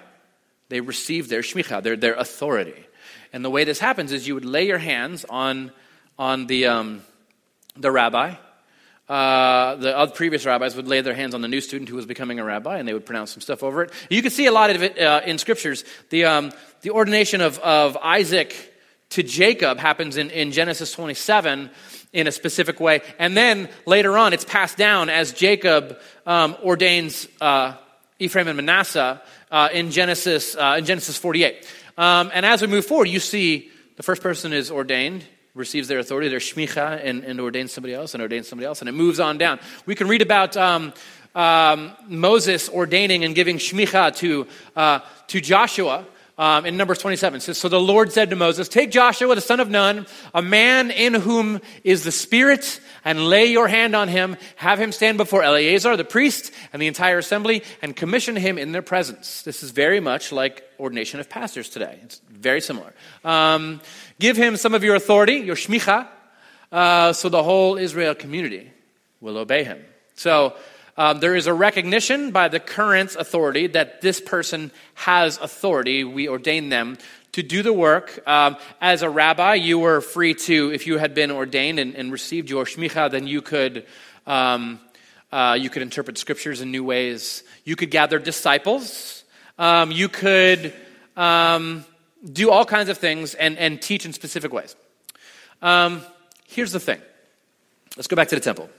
[0.68, 2.86] they receive their shmicha, their, their authority.
[3.32, 5.72] And the way this happens is you would lay your hands on,
[6.16, 7.02] on the, um,
[7.76, 8.34] the rabbi.
[9.08, 12.38] Uh, the previous rabbis would lay their hands on the new student who was becoming
[12.38, 13.92] a rabbi, and they would pronounce some stuff over it.
[14.10, 15.84] You can see a lot of it uh, in scriptures.
[16.10, 18.74] The, um, the ordination of, of Isaac
[19.10, 21.70] to Jacob happens in, in Genesis 27
[22.12, 23.02] in a specific way.
[23.18, 27.74] And then later on, it's passed down as Jacob um, ordains uh,
[28.18, 31.66] Ephraim and Manasseh uh, in, Genesis, uh, in Genesis 48.
[31.98, 35.98] Um, and as we move forward, you see the first person is ordained, receives their
[35.98, 39.20] authority, their shmicha, and, and ordains somebody else, and ordains somebody else, and it moves
[39.20, 39.60] on down.
[39.84, 40.92] We can read about um,
[41.34, 46.06] um Moses ordaining and giving shmicha to, uh, to Joshua
[46.38, 47.40] um, in Numbers 27.
[47.40, 50.90] says, So the Lord said to Moses, Take Joshua, the son of Nun, a man
[50.90, 54.36] in whom is the Spirit, and lay your hand on him.
[54.56, 58.72] Have him stand before Eleazar, the priest, and the entire assembly, and commission him in
[58.72, 59.42] their presence.
[59.42, 61.98] This is very much like ordination of pastors today.
[62.02, 62.92] It's very similar.
[63.24, 63.80] Um,
[64.18, 66.08] give him some of your authority, your shmicha,
[66.70, 68.70] uh, so the whole Israel community
[69.20, 69.82] will obey him.
[70.14, 70.54] So,
[70.96, 76.04] um, there is a recognition by the current authority that this person has authority.
[76.04, 76.98] We ordain them
[77.32, 78.26] to do the work.
[78.26, 82.10] Um, as a rabbi, you were free to, if you had been ordained and, and
[82.10, 83.84] received your shmicha, then you could,
[84.26, 84.80] um,
[85.30, 87.44] uh, you could interpret scriptures in new ways.
[87.64, 89.22] You could gather disciples.
[89.58, 90.72] Um, you could
[91.14, 91.84] um,
[92.24, 94.74] do all kinds of things and, and teach in specific ways.
[95.60, 96.00] Um,
[96.48, 97.00] here's the thing
[97.96, 98.70] let's go back to the temple.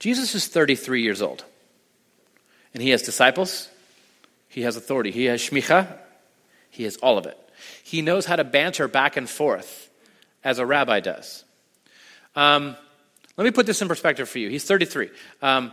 [0.00, 1.44] Jesus is 33 years old,
[2.74, 3.68] and he has disciples,
[4.48, 5.98] he has authority, he has shmicha,
[6.70, 7.38] he has all of it.
[7.84, 9.90] He knows how to banter back and forth
[10.42, 11.44] as a rabbi does.
[12.34, 12.76] Um,
[13.36, 14.48] let me put this in perspective for you.
[14.48, 15.10] He's 33.
[15.42, 15.72] Um,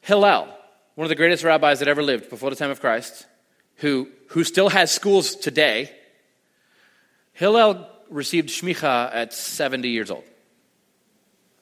[0.00, 0.48] Hillel,
[0.96, 3.26] one of the greatest rabbis that ever lived before the time of Christ,
[3.76, 5.92] who, who still has schools today,
[7.32, 10.24] Hillel received shmicha at 70 years old.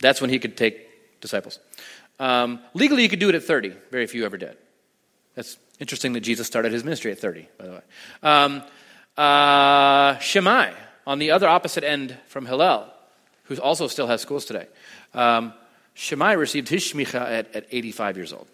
[0.00, 1.58] That's when he could take disciples.
[2.18, 3.74] Um, legally, you could do it at 30.
[3.90, 4.56] Very few ever did.
[5.34, 7.80] That's interesting that Jesus started his ministry at 30, by the way.
[8.22, 8.62] Um,
[9.16, 10.72] uh, Shammai,
[11.06, 12.92] on the other opposite end from Hillel,
[13.44, 14.66] who also still has schools today.
[15.14, 15.52] Um,
[15.94, 18.48] Shammai received his shmicha at, at 85 years old.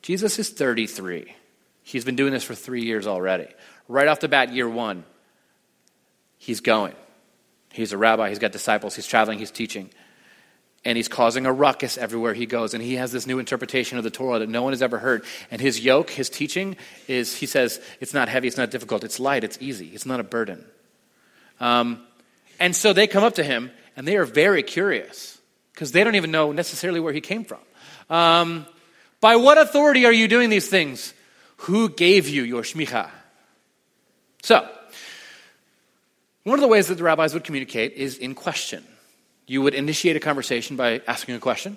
[0.00, 1.34] Jesus is 33.
[1.82, 3.48] He's been doing this for three years already.
[3.88, 5.04] Right off the bat, year one,
[6.38, 6.94] he's going.
[7.72, 9.90] He's a rabbi, he's got disciples, he's traveling, he's teaching.
[10.84, 12.74] And he's causing a ruckus everywhere he goes.
[12.74, 15.24] And he has this new interpretation of the Torah that no one has ever heard.
[15.50, 19.20] And his yoke, his teaching, is he says, it's not heavy, it's not difficult, it's
[19.20, 20.64] light, it's easy, it's not a burden.
[21.60, 22.02] Um,
[22.58, 25.38] and so they come up to him and they are very curious
[25.72, 27.60] because they don't even know necessarily where he came from.
[28.10, 28.66] Um,
[29.20, 31.14] by what authority are you doing these things?
[31.58, 33.08] Who gave you your shmicha?
[34.42, 34.68] So,
[36.42, 38.84] one of the ways that the rabbis would communicate is in question.
[39.46, 41.76] You would initiate a conversation by asking a question.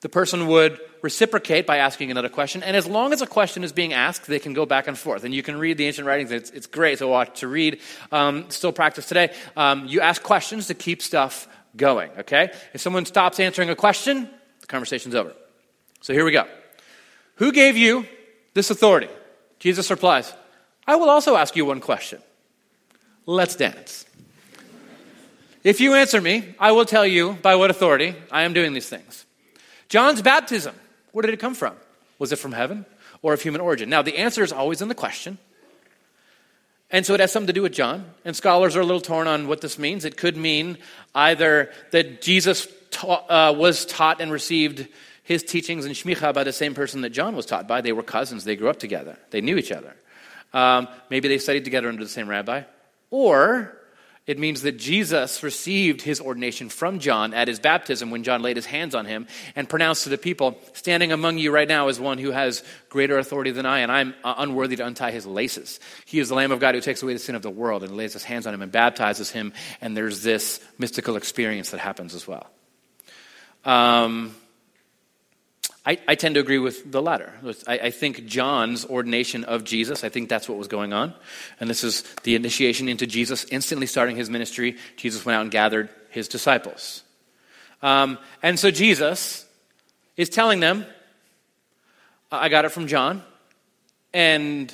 [0.00, 2.62] The person would reciprocate by asking another question.
[2.64, 5.22] And as long as a question is being asked, they can go back and forth.
[5.22, 6.32] And you can read the ancient writings.
[6.32, 7.80] It's, it's great to watch, to read.
[8.10, 9.32] Um, still practice today.
[9.56, 11.46] Um, you ask questions to keep stuff
[11.76, 12.52] going, okay?
[12.74, 14.28] If someone stops answering a question,
[14.60, 15.32] the conversation's over.
[16.00, 16.46] So here we go.
[17.36, 18.04] Who gave you
[18.54, 19.08] this authority?
[19.60, 20.32] Jesus replies,
[20.84, 22.20] I will also ask you one question.
[23.24, 24.04] Let's dance.
[25.64, 28.88] If you answer me, I will tell you by what authority I am doing these
[28.88, 29.24] things.
[29.88, 30.74] John's baptism,
[31.12, 31.76] where did it come from?
[32.18, 32.84] Was it from heaven
[33.20, 33.88] or of human origin?
[33.88, 35.38] Now, the answer is always in the question.
[36.90, 38.04] And so it has something to do with John.
[38.24, 40.04] And scholars are a little torn on what this means.
[40.04, 40.78] It could mean
[41.14, 42.66] either that Jesus
[43.02, 44.86] uh, was taught and received
[45.22, 47.80] his teachings in Shmicha by the same person that John was taught by.
[47.80, 49.94] They were cousins, they grew up together, they knew each other.
[50.52, 52.62] Um, maybe they studied together under the same rabbi.
[53.10, 53.78] Or
[54.24, 58.56] it means that Jesus received his ordination from John at his baptism when John laid
[58.56, 61.98] his hands on him and pronounced to the people, Standing among you right now is
[61.98, 65.80] one who has greater authority than I, and I'm uh, unworthy to untie his laces.
[66.04, 67.96] He is the Lamb of God who takes away the sin of the world and
[67.96, 72.14] lays his hands on him and baptizes him, and there's this mystical experience that happens
[72.14, 72.48] as well.
[73.64, 74.36] Um,
[75.84, 77.32] I, I, tend to agree with the latter.
[77.66, 81.12] I, I, think John's ordination of Jesus, I think that's what was going on.
[81.58, 84.76] And this is the initiation into Jesus instantly starting his ministry.
[84.96, 87.02] Jesus went out and gathered his disciples.
[87.82, 89.44] Um, and so Jesus
[90.16, 90.86] is telling them,
[92.30, 93.22] I got it from John.
[94.14, 94.72] And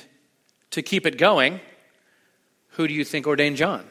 [0.71, 1.59] to keep it going,
[2.71, 3.85] who do you think ordained John?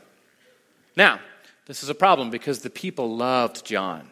[0.97, 1.19] Now,
[1.67, 4.09] this is a problem because the people loved John.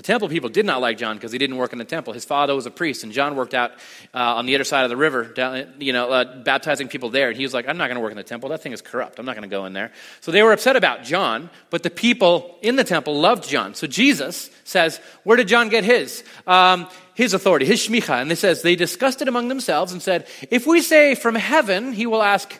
[0.00, 2.14] The temple people did not like John because he didn't work in the temple.
[2.14, 3.72] His father was a priest, and John worked out
[4.14, 7.28] uh, on the other side of the river, down, you know, uh, baptizing people there.
[7.28, 8.48] And he was like, I'm not going to work in the temple.
[8.48, 9.18] That thing is corrupt.
[9.18, 9.92] I'm not going to go in there.
[10.22, 13.74] So they were upset about John, but the people in the temple loved John.
[13.74, 16.24] So Jesus says, Where did John get his?
[16.46, 18.22] Um, his authority, his shmicha.
[18.22, 21.92] And it says, They discussed it among themselves and said, If we say from heaven,
[21.92, 22.58] he will ask,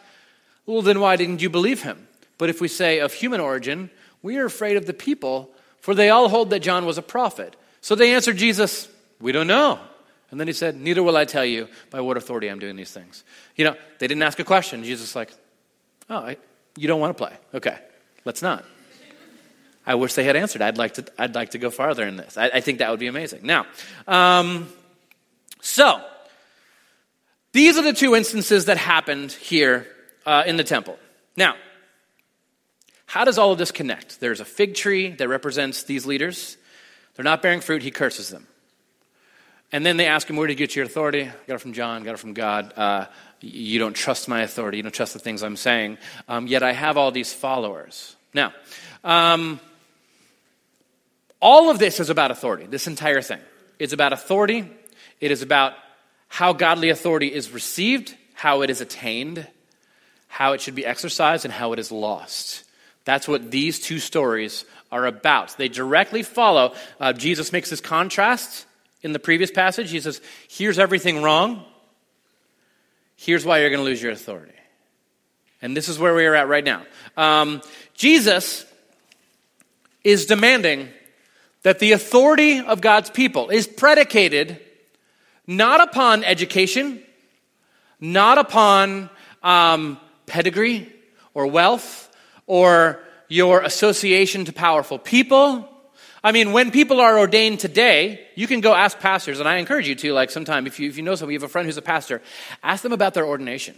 [0.66, 2.06] Well, then why didn't you believe him?
[2.36, 3.88] But if we say of human origin,
[4.20, 5.50] we are afraid of the people
[5.80, 7.56] for they all hold that John was a prophet.
[7.80, 8.88] So they answered Jesus,
[9.20, 9.78] We don't know.
[10.30, 12.92] And then he said, Neither will I tell you by what authority I'm doing these
[12.92, 13.24] things.
[13.56, 14.84] You know, they didn't ask a question.
[14.84, 15.32] Jesus like,
[16.08, 16.36] Oh, I,
[16.76, 17.36] you don't want to play.
[17.54, 17.78] Okay,
[18.24, 18.64] let's not.
[19.86, 20.62] I wish they had answered.
[20.62, 22.36] I'd like to, I'd like to go farther in this.
[22.36, 23.40] I, I think that would be amazing.
[23.42, 23.66] Now,
[24.06, 24.68] um,
[25.62, 26.02] so,
[27.52, 29.86] these are the two instances that happened here
[30.26, 30.98] uh, in the temple.
[31.36, 31.56] Now,
[33.10, 34.20] how does all of this connect?
[34.20, 36.56] There's a fig tree that represents these leaders.
[37.16, 38.46] They're not bearing fruit, he curses them.
[39.72, 41.22] And then they ask him, Where did you get your authority?
[41.22, 42.72] I got it from John, got it from God.
[42.76, 43.06] Uh,
[43.40, 45.98] you don't trust my authority, you don't trust the things I'm saying.
[46.28, 48.14] Um, yet I have all these followers.
[48.32, 48.52] Now,
[49.02, 49.58] um,
[51.40, 53.40] all of this is about authority, this entire thing.
[53.80, 54.70] It's about authority,
[55.20, 55.72] it is about
[56.28, 59.48] how godly authority is received, how it is attained,
[60.28, 62.66] how it should be exercised, and how it is lost.
[63.10, 65.58] That's what these two stories are about.
[65.58, 66.74] They directly follow.
[67.00, 68.66] Uh, Jesus makes this contrast
[69.02, 69.90] in the previous passage.
[69.90, 71.64] He says, Here's everything wrong.
[73.16, 74.54] Here's why you're going to lose your authority.
[75.60, 76.84] And this is where we are at right now.
[77.16, 77.62] Um,
[77.94, 78.64] Jesus
[80.04, 80.88] is demanding
[81.64, 84.60] that the authority of God's people is predicated
[85.48, 87.02] not upon education,
[87.98, 89.10] not upon
[89.42, 90.92] um, pedigree
[91.34, 92.06] or wealth
[92.50, 95.68] or your association to powerful people.
[96.24, 99.86] I mean, when people are ordained today, you can go ask pastors, and I encourage
[99.86, 101.76] you to, like, sometime, if you, if you know somebody, you have a friend who's
[101.76, 102.20] a pastor,
[102.64, 103.76] ask them about their ordination.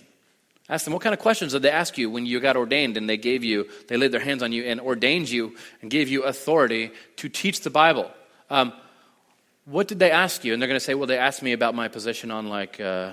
[0.71, 3.07] Ask them what kind of questions did they ask you when you got ordained and
[3.07, 6.23] they gave you, they laid their hands on you and ordained you and gave you
[6.23, 8.11] authority to teach the Bible.
[8.49, 8.73] Um,
[9.67, 10.55] what did they ask you?
[10.55, 13.13] And they're going to say, well, they asked me about my position on like uh,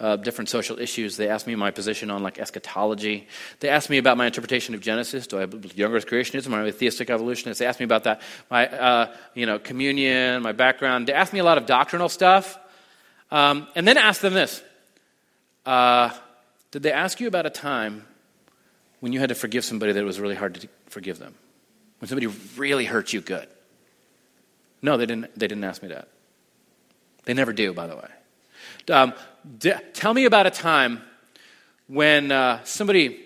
[0.00, 1.16] uh, different social issues.
[1.16, 3.26] They asked me my position on like eschatology.
[3.60, 5.26] They asked me about my interpretation of Genesis.
[5.26, 6.46] Do I believe young Earth creationism?
[6.46, 7.58] Am I a theistic evolutionist?
[7.58, 8.22] They asked me about that.
[8.50, 11.08] My, uh, you know, communion, my background.
[11.08, 12.58] They asked me a lot of doctrinal stuff.
[13.30, 14.62] Um, and then asked them this.
[15.66, 16.10] Uh,
[16.70, 18.06] did they ask you about a time
[19.00, 21.34] when you had to forgive somebody that it was really hard to forgive them?
[21.98, 23.48] When somebody really hurt you good?
[24.80, 26.08] No, they didn't, they didn't ask me that.
[27.24, 28.08] They never do, by the way.
[28.90, 29.12] Um,
[29.56, 31.00] d- tell me about a time
[31.86, 33.24] when uh, somebody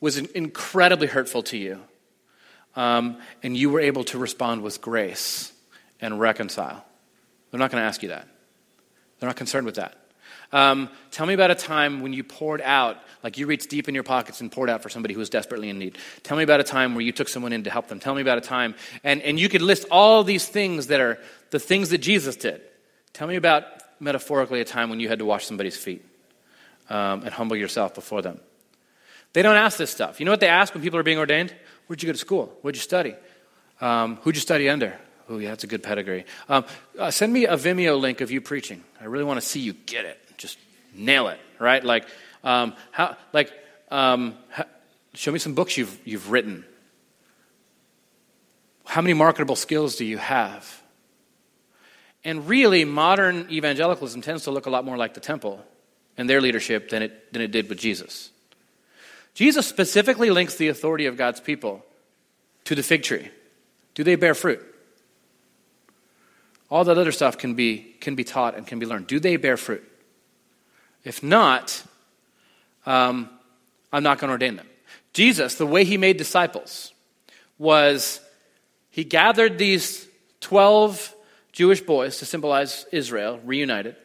[0.00, 1.80] was incredibly hurtful to you
[2.74, 5.52] um, and you were able to respond with grace
[6.00, 6.84] and reconcile.
[7.50, 8.28] They're not going to ask you that.
[9.18, 9.96] They're not concerned with that.
[10.52, 13.94] Um, tell me about a time when you poured out, like you reached deep in
[13.94, 15.98] your pockets and poured out for somebody who was desperately in need.
[16.22, 17.98] Tell me about a time where you took someone in to help them.
[17.98, 21.18] Tell me about a time, and, and you could list all these things that are
[21.50, 22.60] the things that Jesus did.
[23.12, 23.64] Tell me about,
[24.00, 26.04] metaphorically, a time when you had to wash somebody's feet
[26.88, 28.40] um, and humble yourself before them.
[29.32, 30.20] They don't ask this stuff.
[30.20, 31.54] You know what they ask when people are being ordained?
[31.86, 32.56] Where'd you go to school?
[32.62, 33.14] What'd you study?
[33.80, 34.98] Um, who'd you study under?
[35.28, 36.24] Oh, yeah, that's a good pedigree.
[36.48, 36.64] Um,
[36.98, 38.84] uh, send me a Vimeo link of you preaching.
[39.00, 40.58] I really want to see you get it just
[40.94, 41.82] nail it, right?
[41.82, 42.06] Like,
[42.44, 43.52] um, how, like,
[43.90, 44.64] um, how,
[45.14, 46.64] show me some books you've, you've written.
[48.84, 50.82] How many marketable skills do you have?
[52.26, 55.64] And really, modern evangelicalism tends to look a lot more like the temple
[56.16, 58.30] and their leadership than it, than it did with Jesus.
[59.34, 61.86] Jesus specifically links the authority of God's people
[62.64, 63.30] to the fig tree.
[63.94, 64.60] Do they bear fruit?
[66.68, 69.06] All that other stuff can be, can be taught and can be learned.
[69.06, 69.88] Do they bear fruit?
[71.04, 71.80] If not,
[72.86, 73.30] um,
[73.92, 74.66] I'm not going to ordain them.
[75.12, 76.92] Jesus, the way he made disciples
[77.56, 78.20] was
[78.90, 80.08] he gathered these
[80.40, 81.12] 12
[81.56, 83.96] Jewish boys to symbolize Israel, reunited,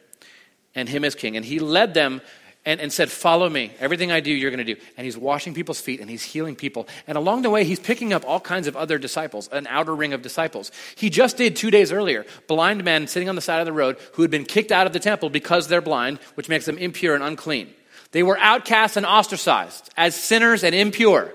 [0.74, 1.36] and him as king.
[1.36, 2.22] And he led them
[2.64, 3.72] and, and said, Follow me.
[3.78, 4.80] Everything I do, you're going to do.
[4.96, 6.88] And he's washing people's feet and he's healing people.
[7.06, 10.14] And along the way, he's picking up all kinds of other disciples, an outer ring
[10.14, 10.72] of disciples.
[10.96, 13.98] He just did two days earlier blind men sitting on the side of the road
[14.14, 17.14] who had been kicked out of the temple because they're blind, which makes them impure
[17.14, 17.68] and unclean.
[18.12, 21.34] They were outcast and ostracized as sinners and impure.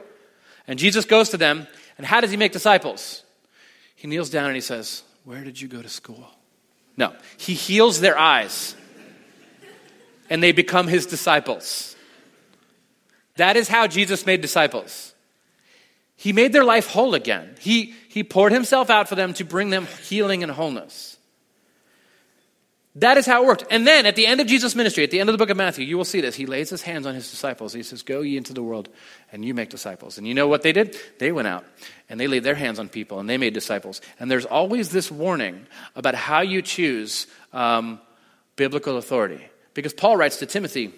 [0.67, 1.67] And Jesus goes to them,
[1.99, 3.21] and how does he make disciples?
[3.95, 6.26] He kneels down and he says, Where did you go to school?
[6.96, 8.78] No, he heals their eyes
[10.30, 11.98] and they become his disciples.
[13.36, 15.13] That is how Jesus made disciples.
[16.16, 17.56] He made their life whole again.
[17.60, 21.16] He, he poured himself out for them to bring them healing and wholeness.
[22.97, 23.63] That is how it worked.
[23.69, 25.57] And then at the end of Jesus' ministry, at the end of the book of
[25.57, 26.36] Matthew, you will see this.
[26.36, 27.71] He lays his hands on his disciples.
[27.71, 28.89] He says, Go ye into the world
[29.31, 30.17] and you make disciples.
[30.17, 30.97] And you know what they did?
[31.19, 31.63] They went out
[32.10, 34.01] and they laid their hands on people and they made disciples.
[34.19, 37.99] And there's always this warning about how you choose um,
[38.55, 39.47] biblical authority.
[39.75, 40.91] Because Paul writes to Timothy,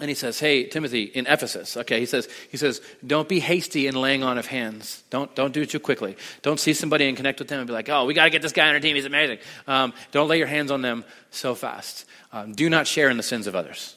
[0.00, 3.86] and he says, Hey, Timothy, in Ephesus, okay, he says, he says, don't be hasty
[3.86, 5.04] in laying on of hands.
[5.10, 6.16] Don't, don't do it too quickly.
[6.42, 8.42] Don't see somebody and connect with them and be like, oh, we got to get
[8.42, 8.96] this guy on our team.
[8.96, 9.38] He's amazing.
[9.68, 12.06] Um, don't lay your hands on them so fast.
[12.32, 13.96] Um, do not share in the sins of others.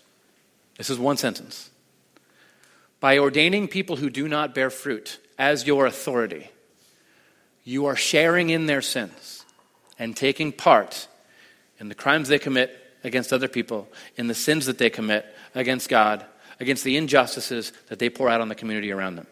[0.77, 1.71] This is one sentence.
[2.99, 6.51] By ordaining people who do not bear fruit as your authority,
[7.63, 9.45] you are sharing in their sins
[9.97, 11.07] and taking part
[11.79, 15.89] in the crimes they commit against other people, in the sins that they commit against
[15.89, 16.25] God,
[16.59, 19.27] against the injustices that they pour out on the community around them.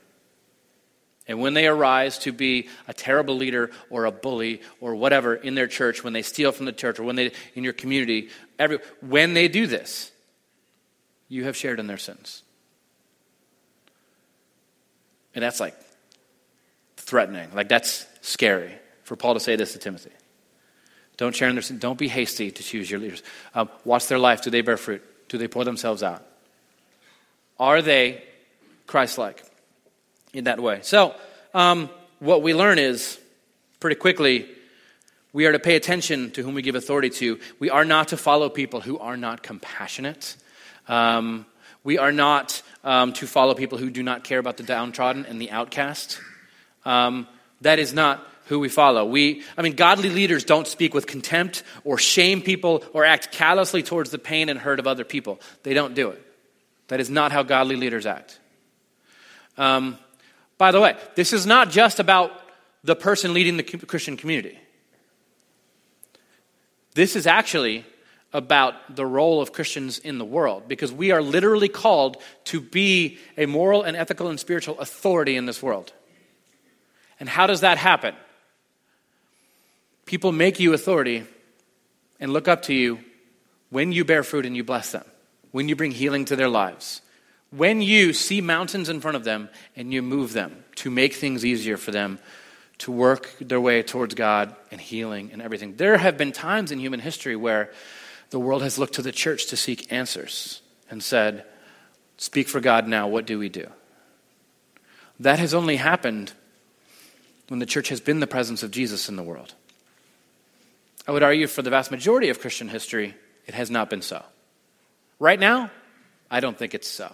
[1.28, 5.56] And when they arise to be a terrible leader or a bully or whatever in
[5.56, 8.30] their church, when they steal from the church or when they in your community,
[8.60, 10.12] every, when they do this,
[11.28, 12.44] you have shared in their sins.
[15.34, 15.76] And that's like
[16.98, 17.50] threatening.
[17.56, 18.72] Like that's scary
[19.04, 20.12] for Paul to say this to Timothy.
[21.18, 21.80] Don't share in their sin.
[21.80, 23.24] Don't be hasty to choose your leaders.
[23.54, 24.42] Um, watch their life.
[24.42, 25.04] Do they bear fruit?
[25.30, 26.26] Do they pour themselves out?
[27.60, 28.24] Are they
[28.86, 29.44] Christ like
[30.34, 30.80] in that way?
[30.82, 31.16] So,
[31.54, 31.90] um,
[32.20, 33.20] what we learn is
[33.80, 34.48] pretty quickly
[35.36, 37.40] we are to pay attention to whom we give authority to.
[37.60, 40.38] We are not to follow people who are not compassionate.
[40.88, 41.46] Um,
[41.84, 45.42] we are not um, to follow people who do not care about the downtrodden and
[45.42, 46.20] the outcast.
[46.86, 47.28] Um,
[47.60, 49.06] that is not who we follow.
[49.06, 53.84] We, I mean, godly leaders don't speak with contempt or shame people or act callously
[53.84, 55.40] towards the pain and hurt of other people.
[55.64, 56.22] They don't do it.
[56.88, 58.40] That is not how godly leaders act.
[59.58, 59.98] Um,
[60.58, 62.32] by the way, this is not just about
[62.84, 64.60] the person leading the Christian community.
[66.94, 67.86] This is actually
[68.32, 73.18] about the role of Christians in the world because we are literally called to be
[73.38, 75.94] a moral and ethical and spiritual authority in this world.
[77.20, 78.14] And how does that happen?
[80.06, 81.26] People make you authority
[82.20, 83.00] and look up to you
[83.70, 85.06] when you bear fruit and you bless them,
[85.52, 87.02] when you bring healing to their lives,
[87.50, 91.44] when you see mountains in front of them and you move them to make things
[91.44, 92.20] easier for them
[92.78, 95.76] to work their way towards God and healing and everything.
[95.78, 97.72] There have been times in human history where
[98.32, 101.46] the world has looked to the church to seek answers and said,
[102.18, 103.68] Speak for God now, what do we do?
[105.20, 106.34] That has only happened
[107.48, 109.54] when the church has been the presence of Jesus in the world.
[111.08, 114.24] I would argue for the vast majority of Christian history, it has not been so.
[115.20, 115.72] Right now,
[116.30, 117.12] I don't think it's so.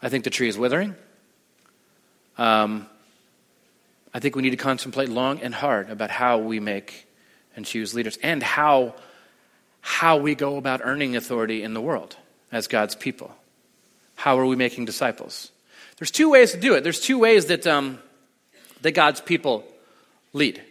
[0.00, 0.94] I think the tree is withering.
[2.36, 2.86] Um,
[4.14, 7.06] I think we need to contemplate long and hard about how we make
[7.56, 8.94] and choose leaders and how,
[9.80, 12.16] how we go about earning authority in the world
[12.52, 13.34] as God's people.
[14.14, 15.50] How are we making disciples?
[15.98, 16.84] There's two ways to do it.
[16.84, 17.98] There's two ways that, um,
[18.82, 19.64] that God's people
[20.32, 20.62] lead.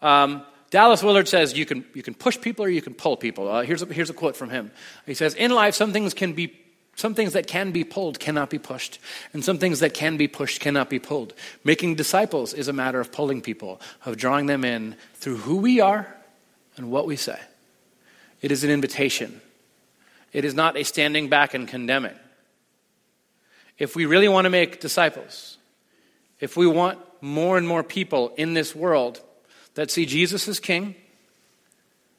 [0.00, 0.42] Um,
[0.76, 3.48] Dallas Willard says you can, you can push people or you can pull people.
[3.48, 4.70] Uh, here's, a, here's a quote from him.
[5.06, 6.54] He says, In life, some things can be
[6.96, 8.98] some things that can be pulled cannot be pushed,
[9.32, 11.32] and some things that can be pushed cannot be pulled.
[11.64, 15.80] Making disciples is a matter of pulling people, of drawing them in through who we
[15.80, 16.14] are
[16.76, 17.40] and what we say.
[18.42, 19.40] It is an invitation,
[20.34, 22.16] it is not a standing back and condemning.
[23.78, 25.56] If we really want to make disciples,
[26.38, 29.22] if we want more and more people in this world
[29.76, 30.94] that see Jesus as King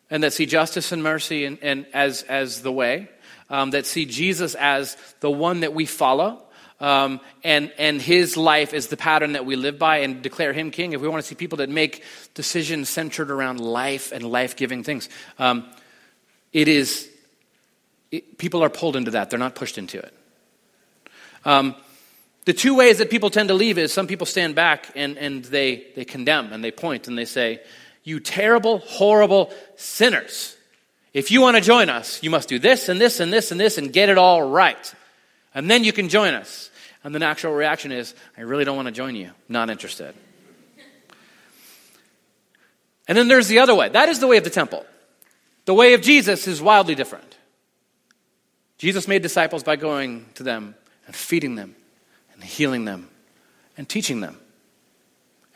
[0.10, 3.10] and that see justice and mercy and, and as, as the way,
[3.50, 6.42] um, that see Jesus as the one that we follow.
[6.80, 10.70] Um, and, and his life is the pattern that we live by and declare him
[10.70, 10.94] king.
[10.94, 12.04] If we want to see people that make
[12.36, 15.66] decisions centered around life and life giving things, um,
[16.54, 17.10] it is,
[18.12, 19.32] it, people are pulled into that.
[19.32, 20.14] They're not pushed into it.
[22.48, 25.44] The two ways that people tend to leave is some people stand back and, and
[25.44, 27.60] they, they condemn and they point and they say,
[28.06, 30.56] You terrible, horrible sinners.
[31.14, 33.60] If you want to join us, you must do this and this and this and
[33.60, 34.96] this and get it all right.
[35.54, 36.70] And then you can join us.
[37.04, 39.32] And the natural reaction is, I really don't want to join you.
[39.50, 40.16] Not interested.
[43.10, 43.90] And then there's the other way.
[43.90, 44.86] That is the way of the temple.
[45.66, 47.36] The way of Jesus is wildly different.
[48.78, 50.76] Jesus made disciples by going to them
[51.08, 51.76] and feeding them
[52.38, 53.10] and healing them
[53.78, 54.38] and teaching them.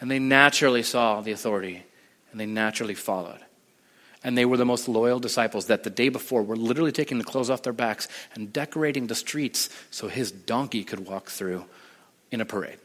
[0.02, 1.84] And they naturally saw the authority
[2.32, 3.40] and they naturally followed.
[4.24, 7.24] And they were the most loyal disciples that the day before were literally taking the
[7.24, 11.66] clothes off their backs and decorating the streets so his donkey could walk through
[12.32, 12.78] in a parade.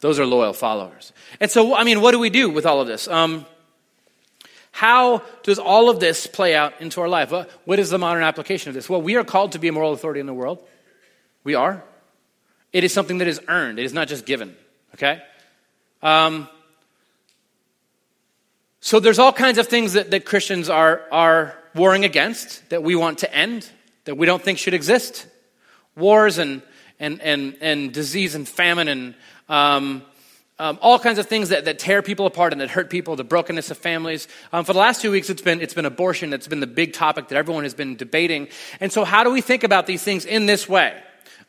[0.00, 1.12] Those are loyal followers.
[1.40, 3.08] And so, I mean, what do we do with all of this?
[3.08, 3.46] Um,
[4.70, 7.32] how does all of this play out into our life?
[7.64, 8.90] What is the modern application of this?
[8.90, 10.62] Well, we are called to be a moral authority in the world.
[11.44, 11.82] We are.
[12.72, 14.56] It is something that is earned, it is not just given.
[14.94, 15.22] Okay?
[16.02, 16.48] Um,
[18.80, 22.94] so there's all kinds of things that, that Christians are, are warring against that we
[22.94, 23.68] want to end,
[24.04, 25.26] that we don't think should exist.
[25.96, 26.62] Wars and,
[27.00, 29.14] and, and, and disease and famine and
[29.48, 30.02] um,
[30.58, 33.24] um, all kinds of things that, that tear people apart and that hurt people, the
[33.24, 34.26] brokenness of families.
[34.52, 36.32] Um, for the last two weeks, it's been, it's been abortion.
[36.32, 38.48] It's been the big topic that everyone has been debating.
[38.80, 40.98] And so, how do we think about these things in this way?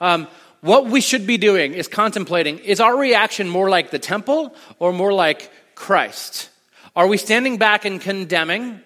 [0.01, 0.27] Um,
[0.67, 4.91] what we should be doing is contemplating is our reaction more like the temple or
[4.91, 6.49] more like Christ?
[6.95, 8.81] Are we standing back and condemning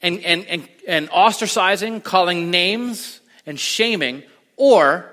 [0.00, 4.22] and, and, and, and ostracizing, calling names and shaming?
[4.56, 5.10] Or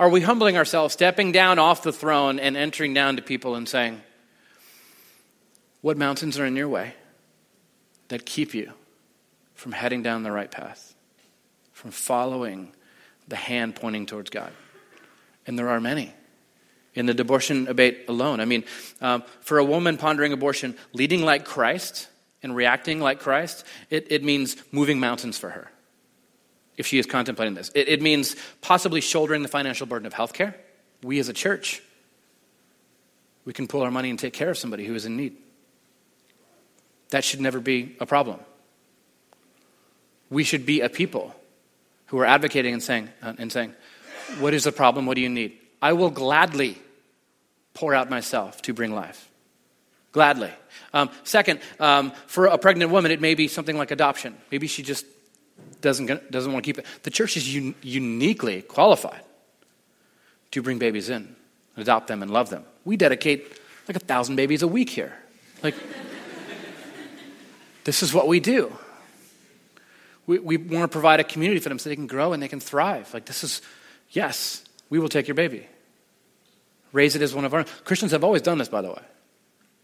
[0.00, 3.68] are we humbling ourselves, stepping down off the throne and entering down to people and
[3.68, 4.02] saying,
[5.82, 6.94] What mountains are in your way
[8.08, 8.72] that keep you
[9.54, 10.94] from heading down the right path,
[11.72, 12.72] from following
[13.28, 14.52] the hand pointing towards God?
[15.46, 16.12] And there are many
[16.94, 18.40] in the abortion debate alone.
[18.40, 18.64] I mean,
[19.00, 22.08] um, for a woman pondering abortion, leading like Christ
[22.42, 25.70] and reacting like Christ, it, it means moving mountains for her
[26.76, 27.70] if she is contemplating this.
[27.74, 30.54] It, it means possibly shouldering the financial burden of healthcare.
[31.02, 31.82] We as a church,
[33.44, 35.36] we can pull our money and take care of somebody who is in need.
[37.10, 38.40] That should never be a problem.
[40.28, 41.34] We should be a people
[42.06, 43.74] who are advocating and saying, uh, and saying,
[44.38, 45.06] What is the problem?
[45.06, 45.58] What do you need?
[45.82, 46.78] I will gladly
[47.74, 49.28] pour out myself to bring life.
[50.12, 50.50] Gladly.
[50.94, 54.34] Um, second, um, for a pregnant woman, it may be something like adoption.
[54.50, 55.04] Maybe she just
[55.82, 56.86] doesn't, doesn't want to keep it.
[57.02, 59.20] The church is un- uniquely qualified
[60.52, 61.36] to bring babies in,
[61.76, 62.64] adopt them, and love them.
[62.84, 65.12] We dedicate like a thousand babies a week here.
[65.62, 65.74] Like,
[67.84, 68.72] this is what we do.
[70.26, 72.48] We, we want to provide a community for them so they can grow and they
[72.48, 73.12] can thrive.
[73.14, 73.62] Like, this is,
[74.10, 75.66] yes, we will take your baby.
[76.92, 77.64] Raise it as one of our.
[77.84, 79.02] Christians have always done this, by the way.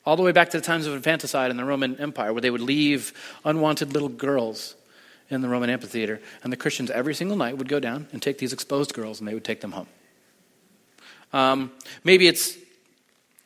[0.05, 2.51] All the way back to the times of infanticide in the Roman Empire, where they
[2.51, 3.13] would leave
[3.45, 4.75] unwanted little girls
[5.31, 6.21] in the Roman amphitheater.
[6.43, 9.29] And the Christians, every single night, would go down and take these exposed girls and
[9.29, 9.87] they would take them home.
[11.33, 11.73] Um,
[12.05, 12.57] maybe it's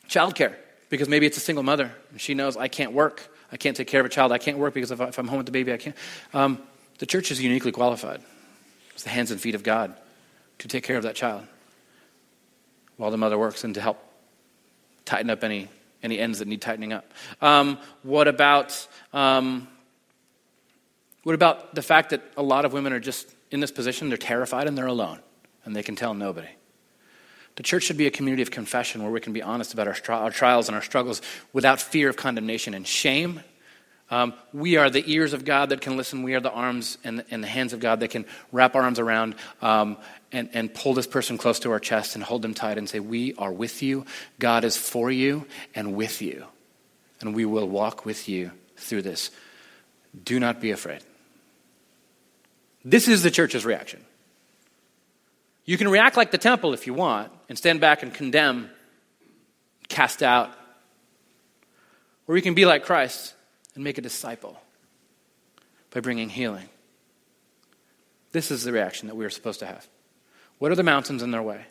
[0.08, 0.54] childcare,
[0.88, 1.92] because maybe it's a single mother.
[2.10, 3.28] And she knows, I can't work.
[3.52, 4.32] I can't take care of a child.
[4.32, 5.96] I can't work because if, I, am home with the baby, I can't.
[6.34, 6.62] Um,
[6.98, 8.20] the church is uniquely qualified.
[8.94, 9.94] It's the hands and feet of God
[10.58, 11.46] to take care of that child
[12.96, 13.98] while the mother works and to help
[15.04, 15.68] tighten up any,
[16.02, 17.12] any ends that need tightening up.
[17.42, 19.68] Um, what about um,
[21.26, 24.10] what about the fact that a lot of women are just in this position?
[24.10, 25.18] They're terrified and they're alone,
[25.64, 26.46] and they can tell nobody.
[27.56, 29.96] The church should be a community of confession where we can be honest about our,
[30.14, 31.20] our trials and our struggles
[31.52, 33.40] without fear of condemnation and shame
[34.08, 36.22] um, we are the ears of God that can listen.
[36.22, 39.00] We are the arms and, and the hands of God that can wrap our arms
[39.00, 39.96] around um,
[40.30, 43.00] and, and pull this person close to our chest and hold them tight and say,
[43.00, 44.06] We are with you.
[44.38, 46.46] God is for you and with you.
[47.20, 49.30] And we will walk with you through this.
[50.24, 51.00] Do not be afraid.
[52.84, 54.04] This is the church's reaction.
[55.64, 58.70] You can react like the temple if you want and stand back and condemn,
[59.88, 60.52] cast out.
[62.28, 63.34] Or you can be like Christ
[63.76, 64.60] and make a disciple
[65.90, 66.68] by bringing healing.
[68.32, 69.86] This is the reaction that we are supposed to have.
[70.58, 71.64] What are the mountains in their way?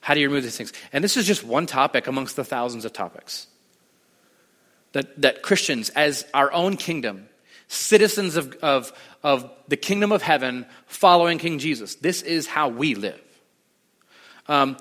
[0.00, 0.72] How do you remove these things?
[0.92, 3.46] And this is just one topic amongst the thousands of topics.
[4.92, 7.28] That, that Christians, as our own kingdom,
[7.68, 12.94] citizens of, of, of the kingdom of heaven, following King Jesus, this is how we
[12.94, 13.20] live.
[14.48, 14.76] Um,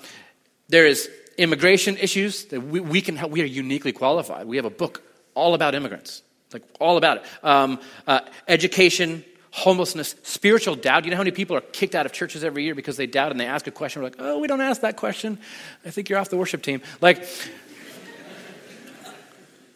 [0.70, 3.32] there is immigration issues that we, we can help.
[3.32, 4.48] We are uniquely qualified.
[4.48, 5.02] We have a book
[5.34, 6.22] all about immigrants
[6.56, 7.24] like all about it.
[7.44, 11.06] Um, uh, education, homelessness, spiritual doubt.
[11.06, 13.32] You know how many people are kicked out of churches every year because they doubt
[13.32, 14.02] and they ask a question?
[14.02, 15.38] We're like, oh, we don't ask that question.
[15.86, 16.82] I think you're off the worship team.
[17.02, 17.28] Like,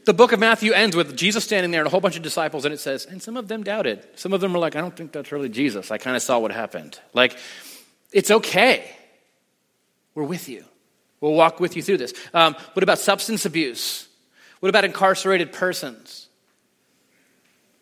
[0.05, 2.65] the book of Matthew ends with Jesus standing there and a whole bunch of disciples,
[2.65, 4.07] and it says, and some of them doubted.
[4.15, 5.91] Some of them were like, I don't think that's really Jesus.
[5.91, 6.97] I kind of saw what happened.
[7.13, 7.37] Like,
[8.11, 8.89] it's okay.
[10.15, 10.63] We're with you.
[11.21, 12.13] We'll walk with you through this.
[12.33, 14.07] Um, what about substance abuse?
[14.61, 16.28] What about incarcerated persons?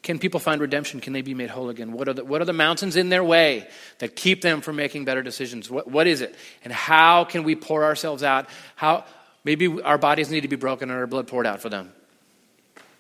[0.08, 1.02] Can people find redemption?
[1.02, 1.92] Can they be made whole again?
[1.92, 5.04] What are the, what are the mountains in their way that keep them from making
[5.04, 5.70] better decisions?
[5.70, 6.34] What, what is it?
[6.64, 8.48] And how can we pour ourselves out?
[8.78, 9.04] How,
[9.44, 11.92] maybe our bodies need to be broken and our blood poured out for them.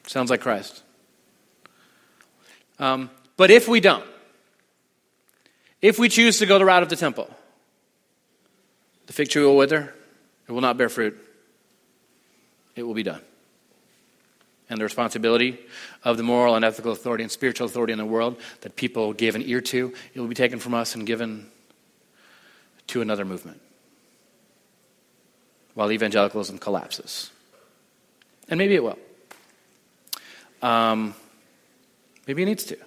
[0.05, 0.83] Sounds like Christ.
[2.77, 4.03] Um, but if we don't,
[5.81, 7.33] if we choose to go the route of the temple,
[9.05, 9.93] the fig tree will wither,
[10.45, 11.17] it will not bear fruit,
[12.75, 13.21] it will be done
[14.69, 15.57] and the responsibility
[16.03, 19.35] of the moral and ethical authority and spiritual authority in the world that people gave
[19.35, 21.47] an ear to, it will be taken from us and given
[22.87, 23.61] to another movement
[25.73, 27.29] while evangelicalism collapses.
[28.49, 28.97] And maybe it will.
[30.61, 31.13] Um,
[32.25, 32.77] maybe it needs to.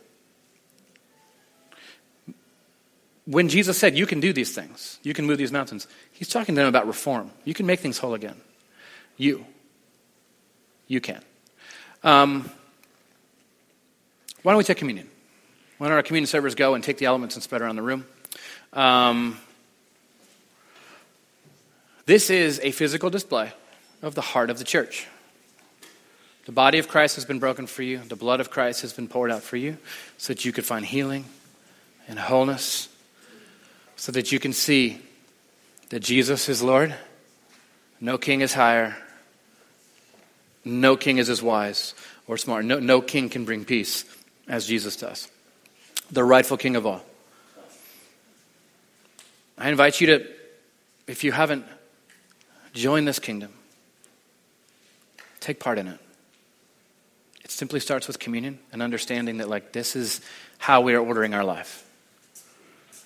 [3.26, 6.56] When Jesus said, You can do these things, you can move these mountains, he's talking
[6.56, 7.30] to them about reform.
[7.44, 8.40] You can make things whole again.
[9.16, 9.46] You.
[10.88, 11.22] You can.
[12.02, 12.50] Um,
[14.42, 15.08] why don't we take communion?
[15.78, 18.06] Why don't our communion servers go and take the elements and spread around the room?
[18.72, 19.38] Um,
[22.06, 23.52] this is a physical display
[24.02, 25.06] of the heart of the church.
[26.46, 29.08] The body of Christ has been broken for you, the blood of Christ has been
[29.08, 29.76] poured out for you,
[30.16, 31.26] so that you could find healing
[32.08, 32.88] and wholeness,
[33.96, 35.00] so that you can see
[35.90, 36.94] that Jesus is Lord,
[38.00, 38.96] no king is higher,
[40.64, 41.94] no king is as wise
[42.26, 42.64] or smart.
[42.64, 44.04] No, no king can bring peace
[44.48, 45.28] as Jesus does.
[46.10, 47.02] The rightful king of all.
[49.56, 50.26] I invite you to,
[51.06, 51.64] if you haven't
[52.72, 53.52] joined this kingdom,
[55.40, 55.98] take part in it.
[57.44, 60.20] It simply starts with communion and understanding that, like, this is
[60.58, 61.84] how we are ordering our life.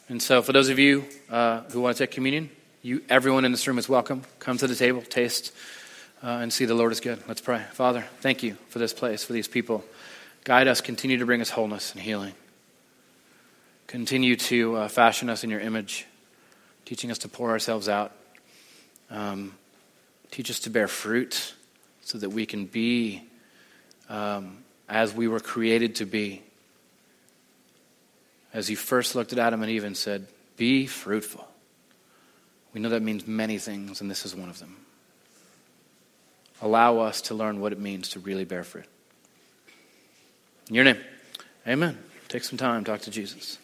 [0.08, 2.50] And so, for those of you uh, who want to take communion,
[2.82, 4.22] you, everyone in this room is welcome.
[4.38, 5.52] Come to the table, taste
[6.24, 7.22] uh, and see the Lord is good.
[7.28, 7.62] Let's pray.
[7.72, 9.84] Father, thank you for this place, for these people.
[10.44, 12.32] Guide us, continue to bring us wholeness and healing.
[13.86, 16.06] Continue to uh, fashion us in your image,
[16.86, 18.12] teaching us to pour ourselves out.
[19.10, 19.54] Um,
[20.30, 21.54] teach us to bear fruit
[22.00, 23.22] so that we can be
[24.08, 26.42] um, as we were created to be.
[28.54, 31.46] As you first looked at Adam and Eve and said, Be fruitful.
[32.72, 34.83] We know that means many things, and this is one of them.
[36.62, 38.86] Allow us to learn what it means to really bear fruit.
[40.68, 40.98] In your name,
[41.66, 41.98] amen.
[42.28, 43.58] Take some time, talk to Jesus.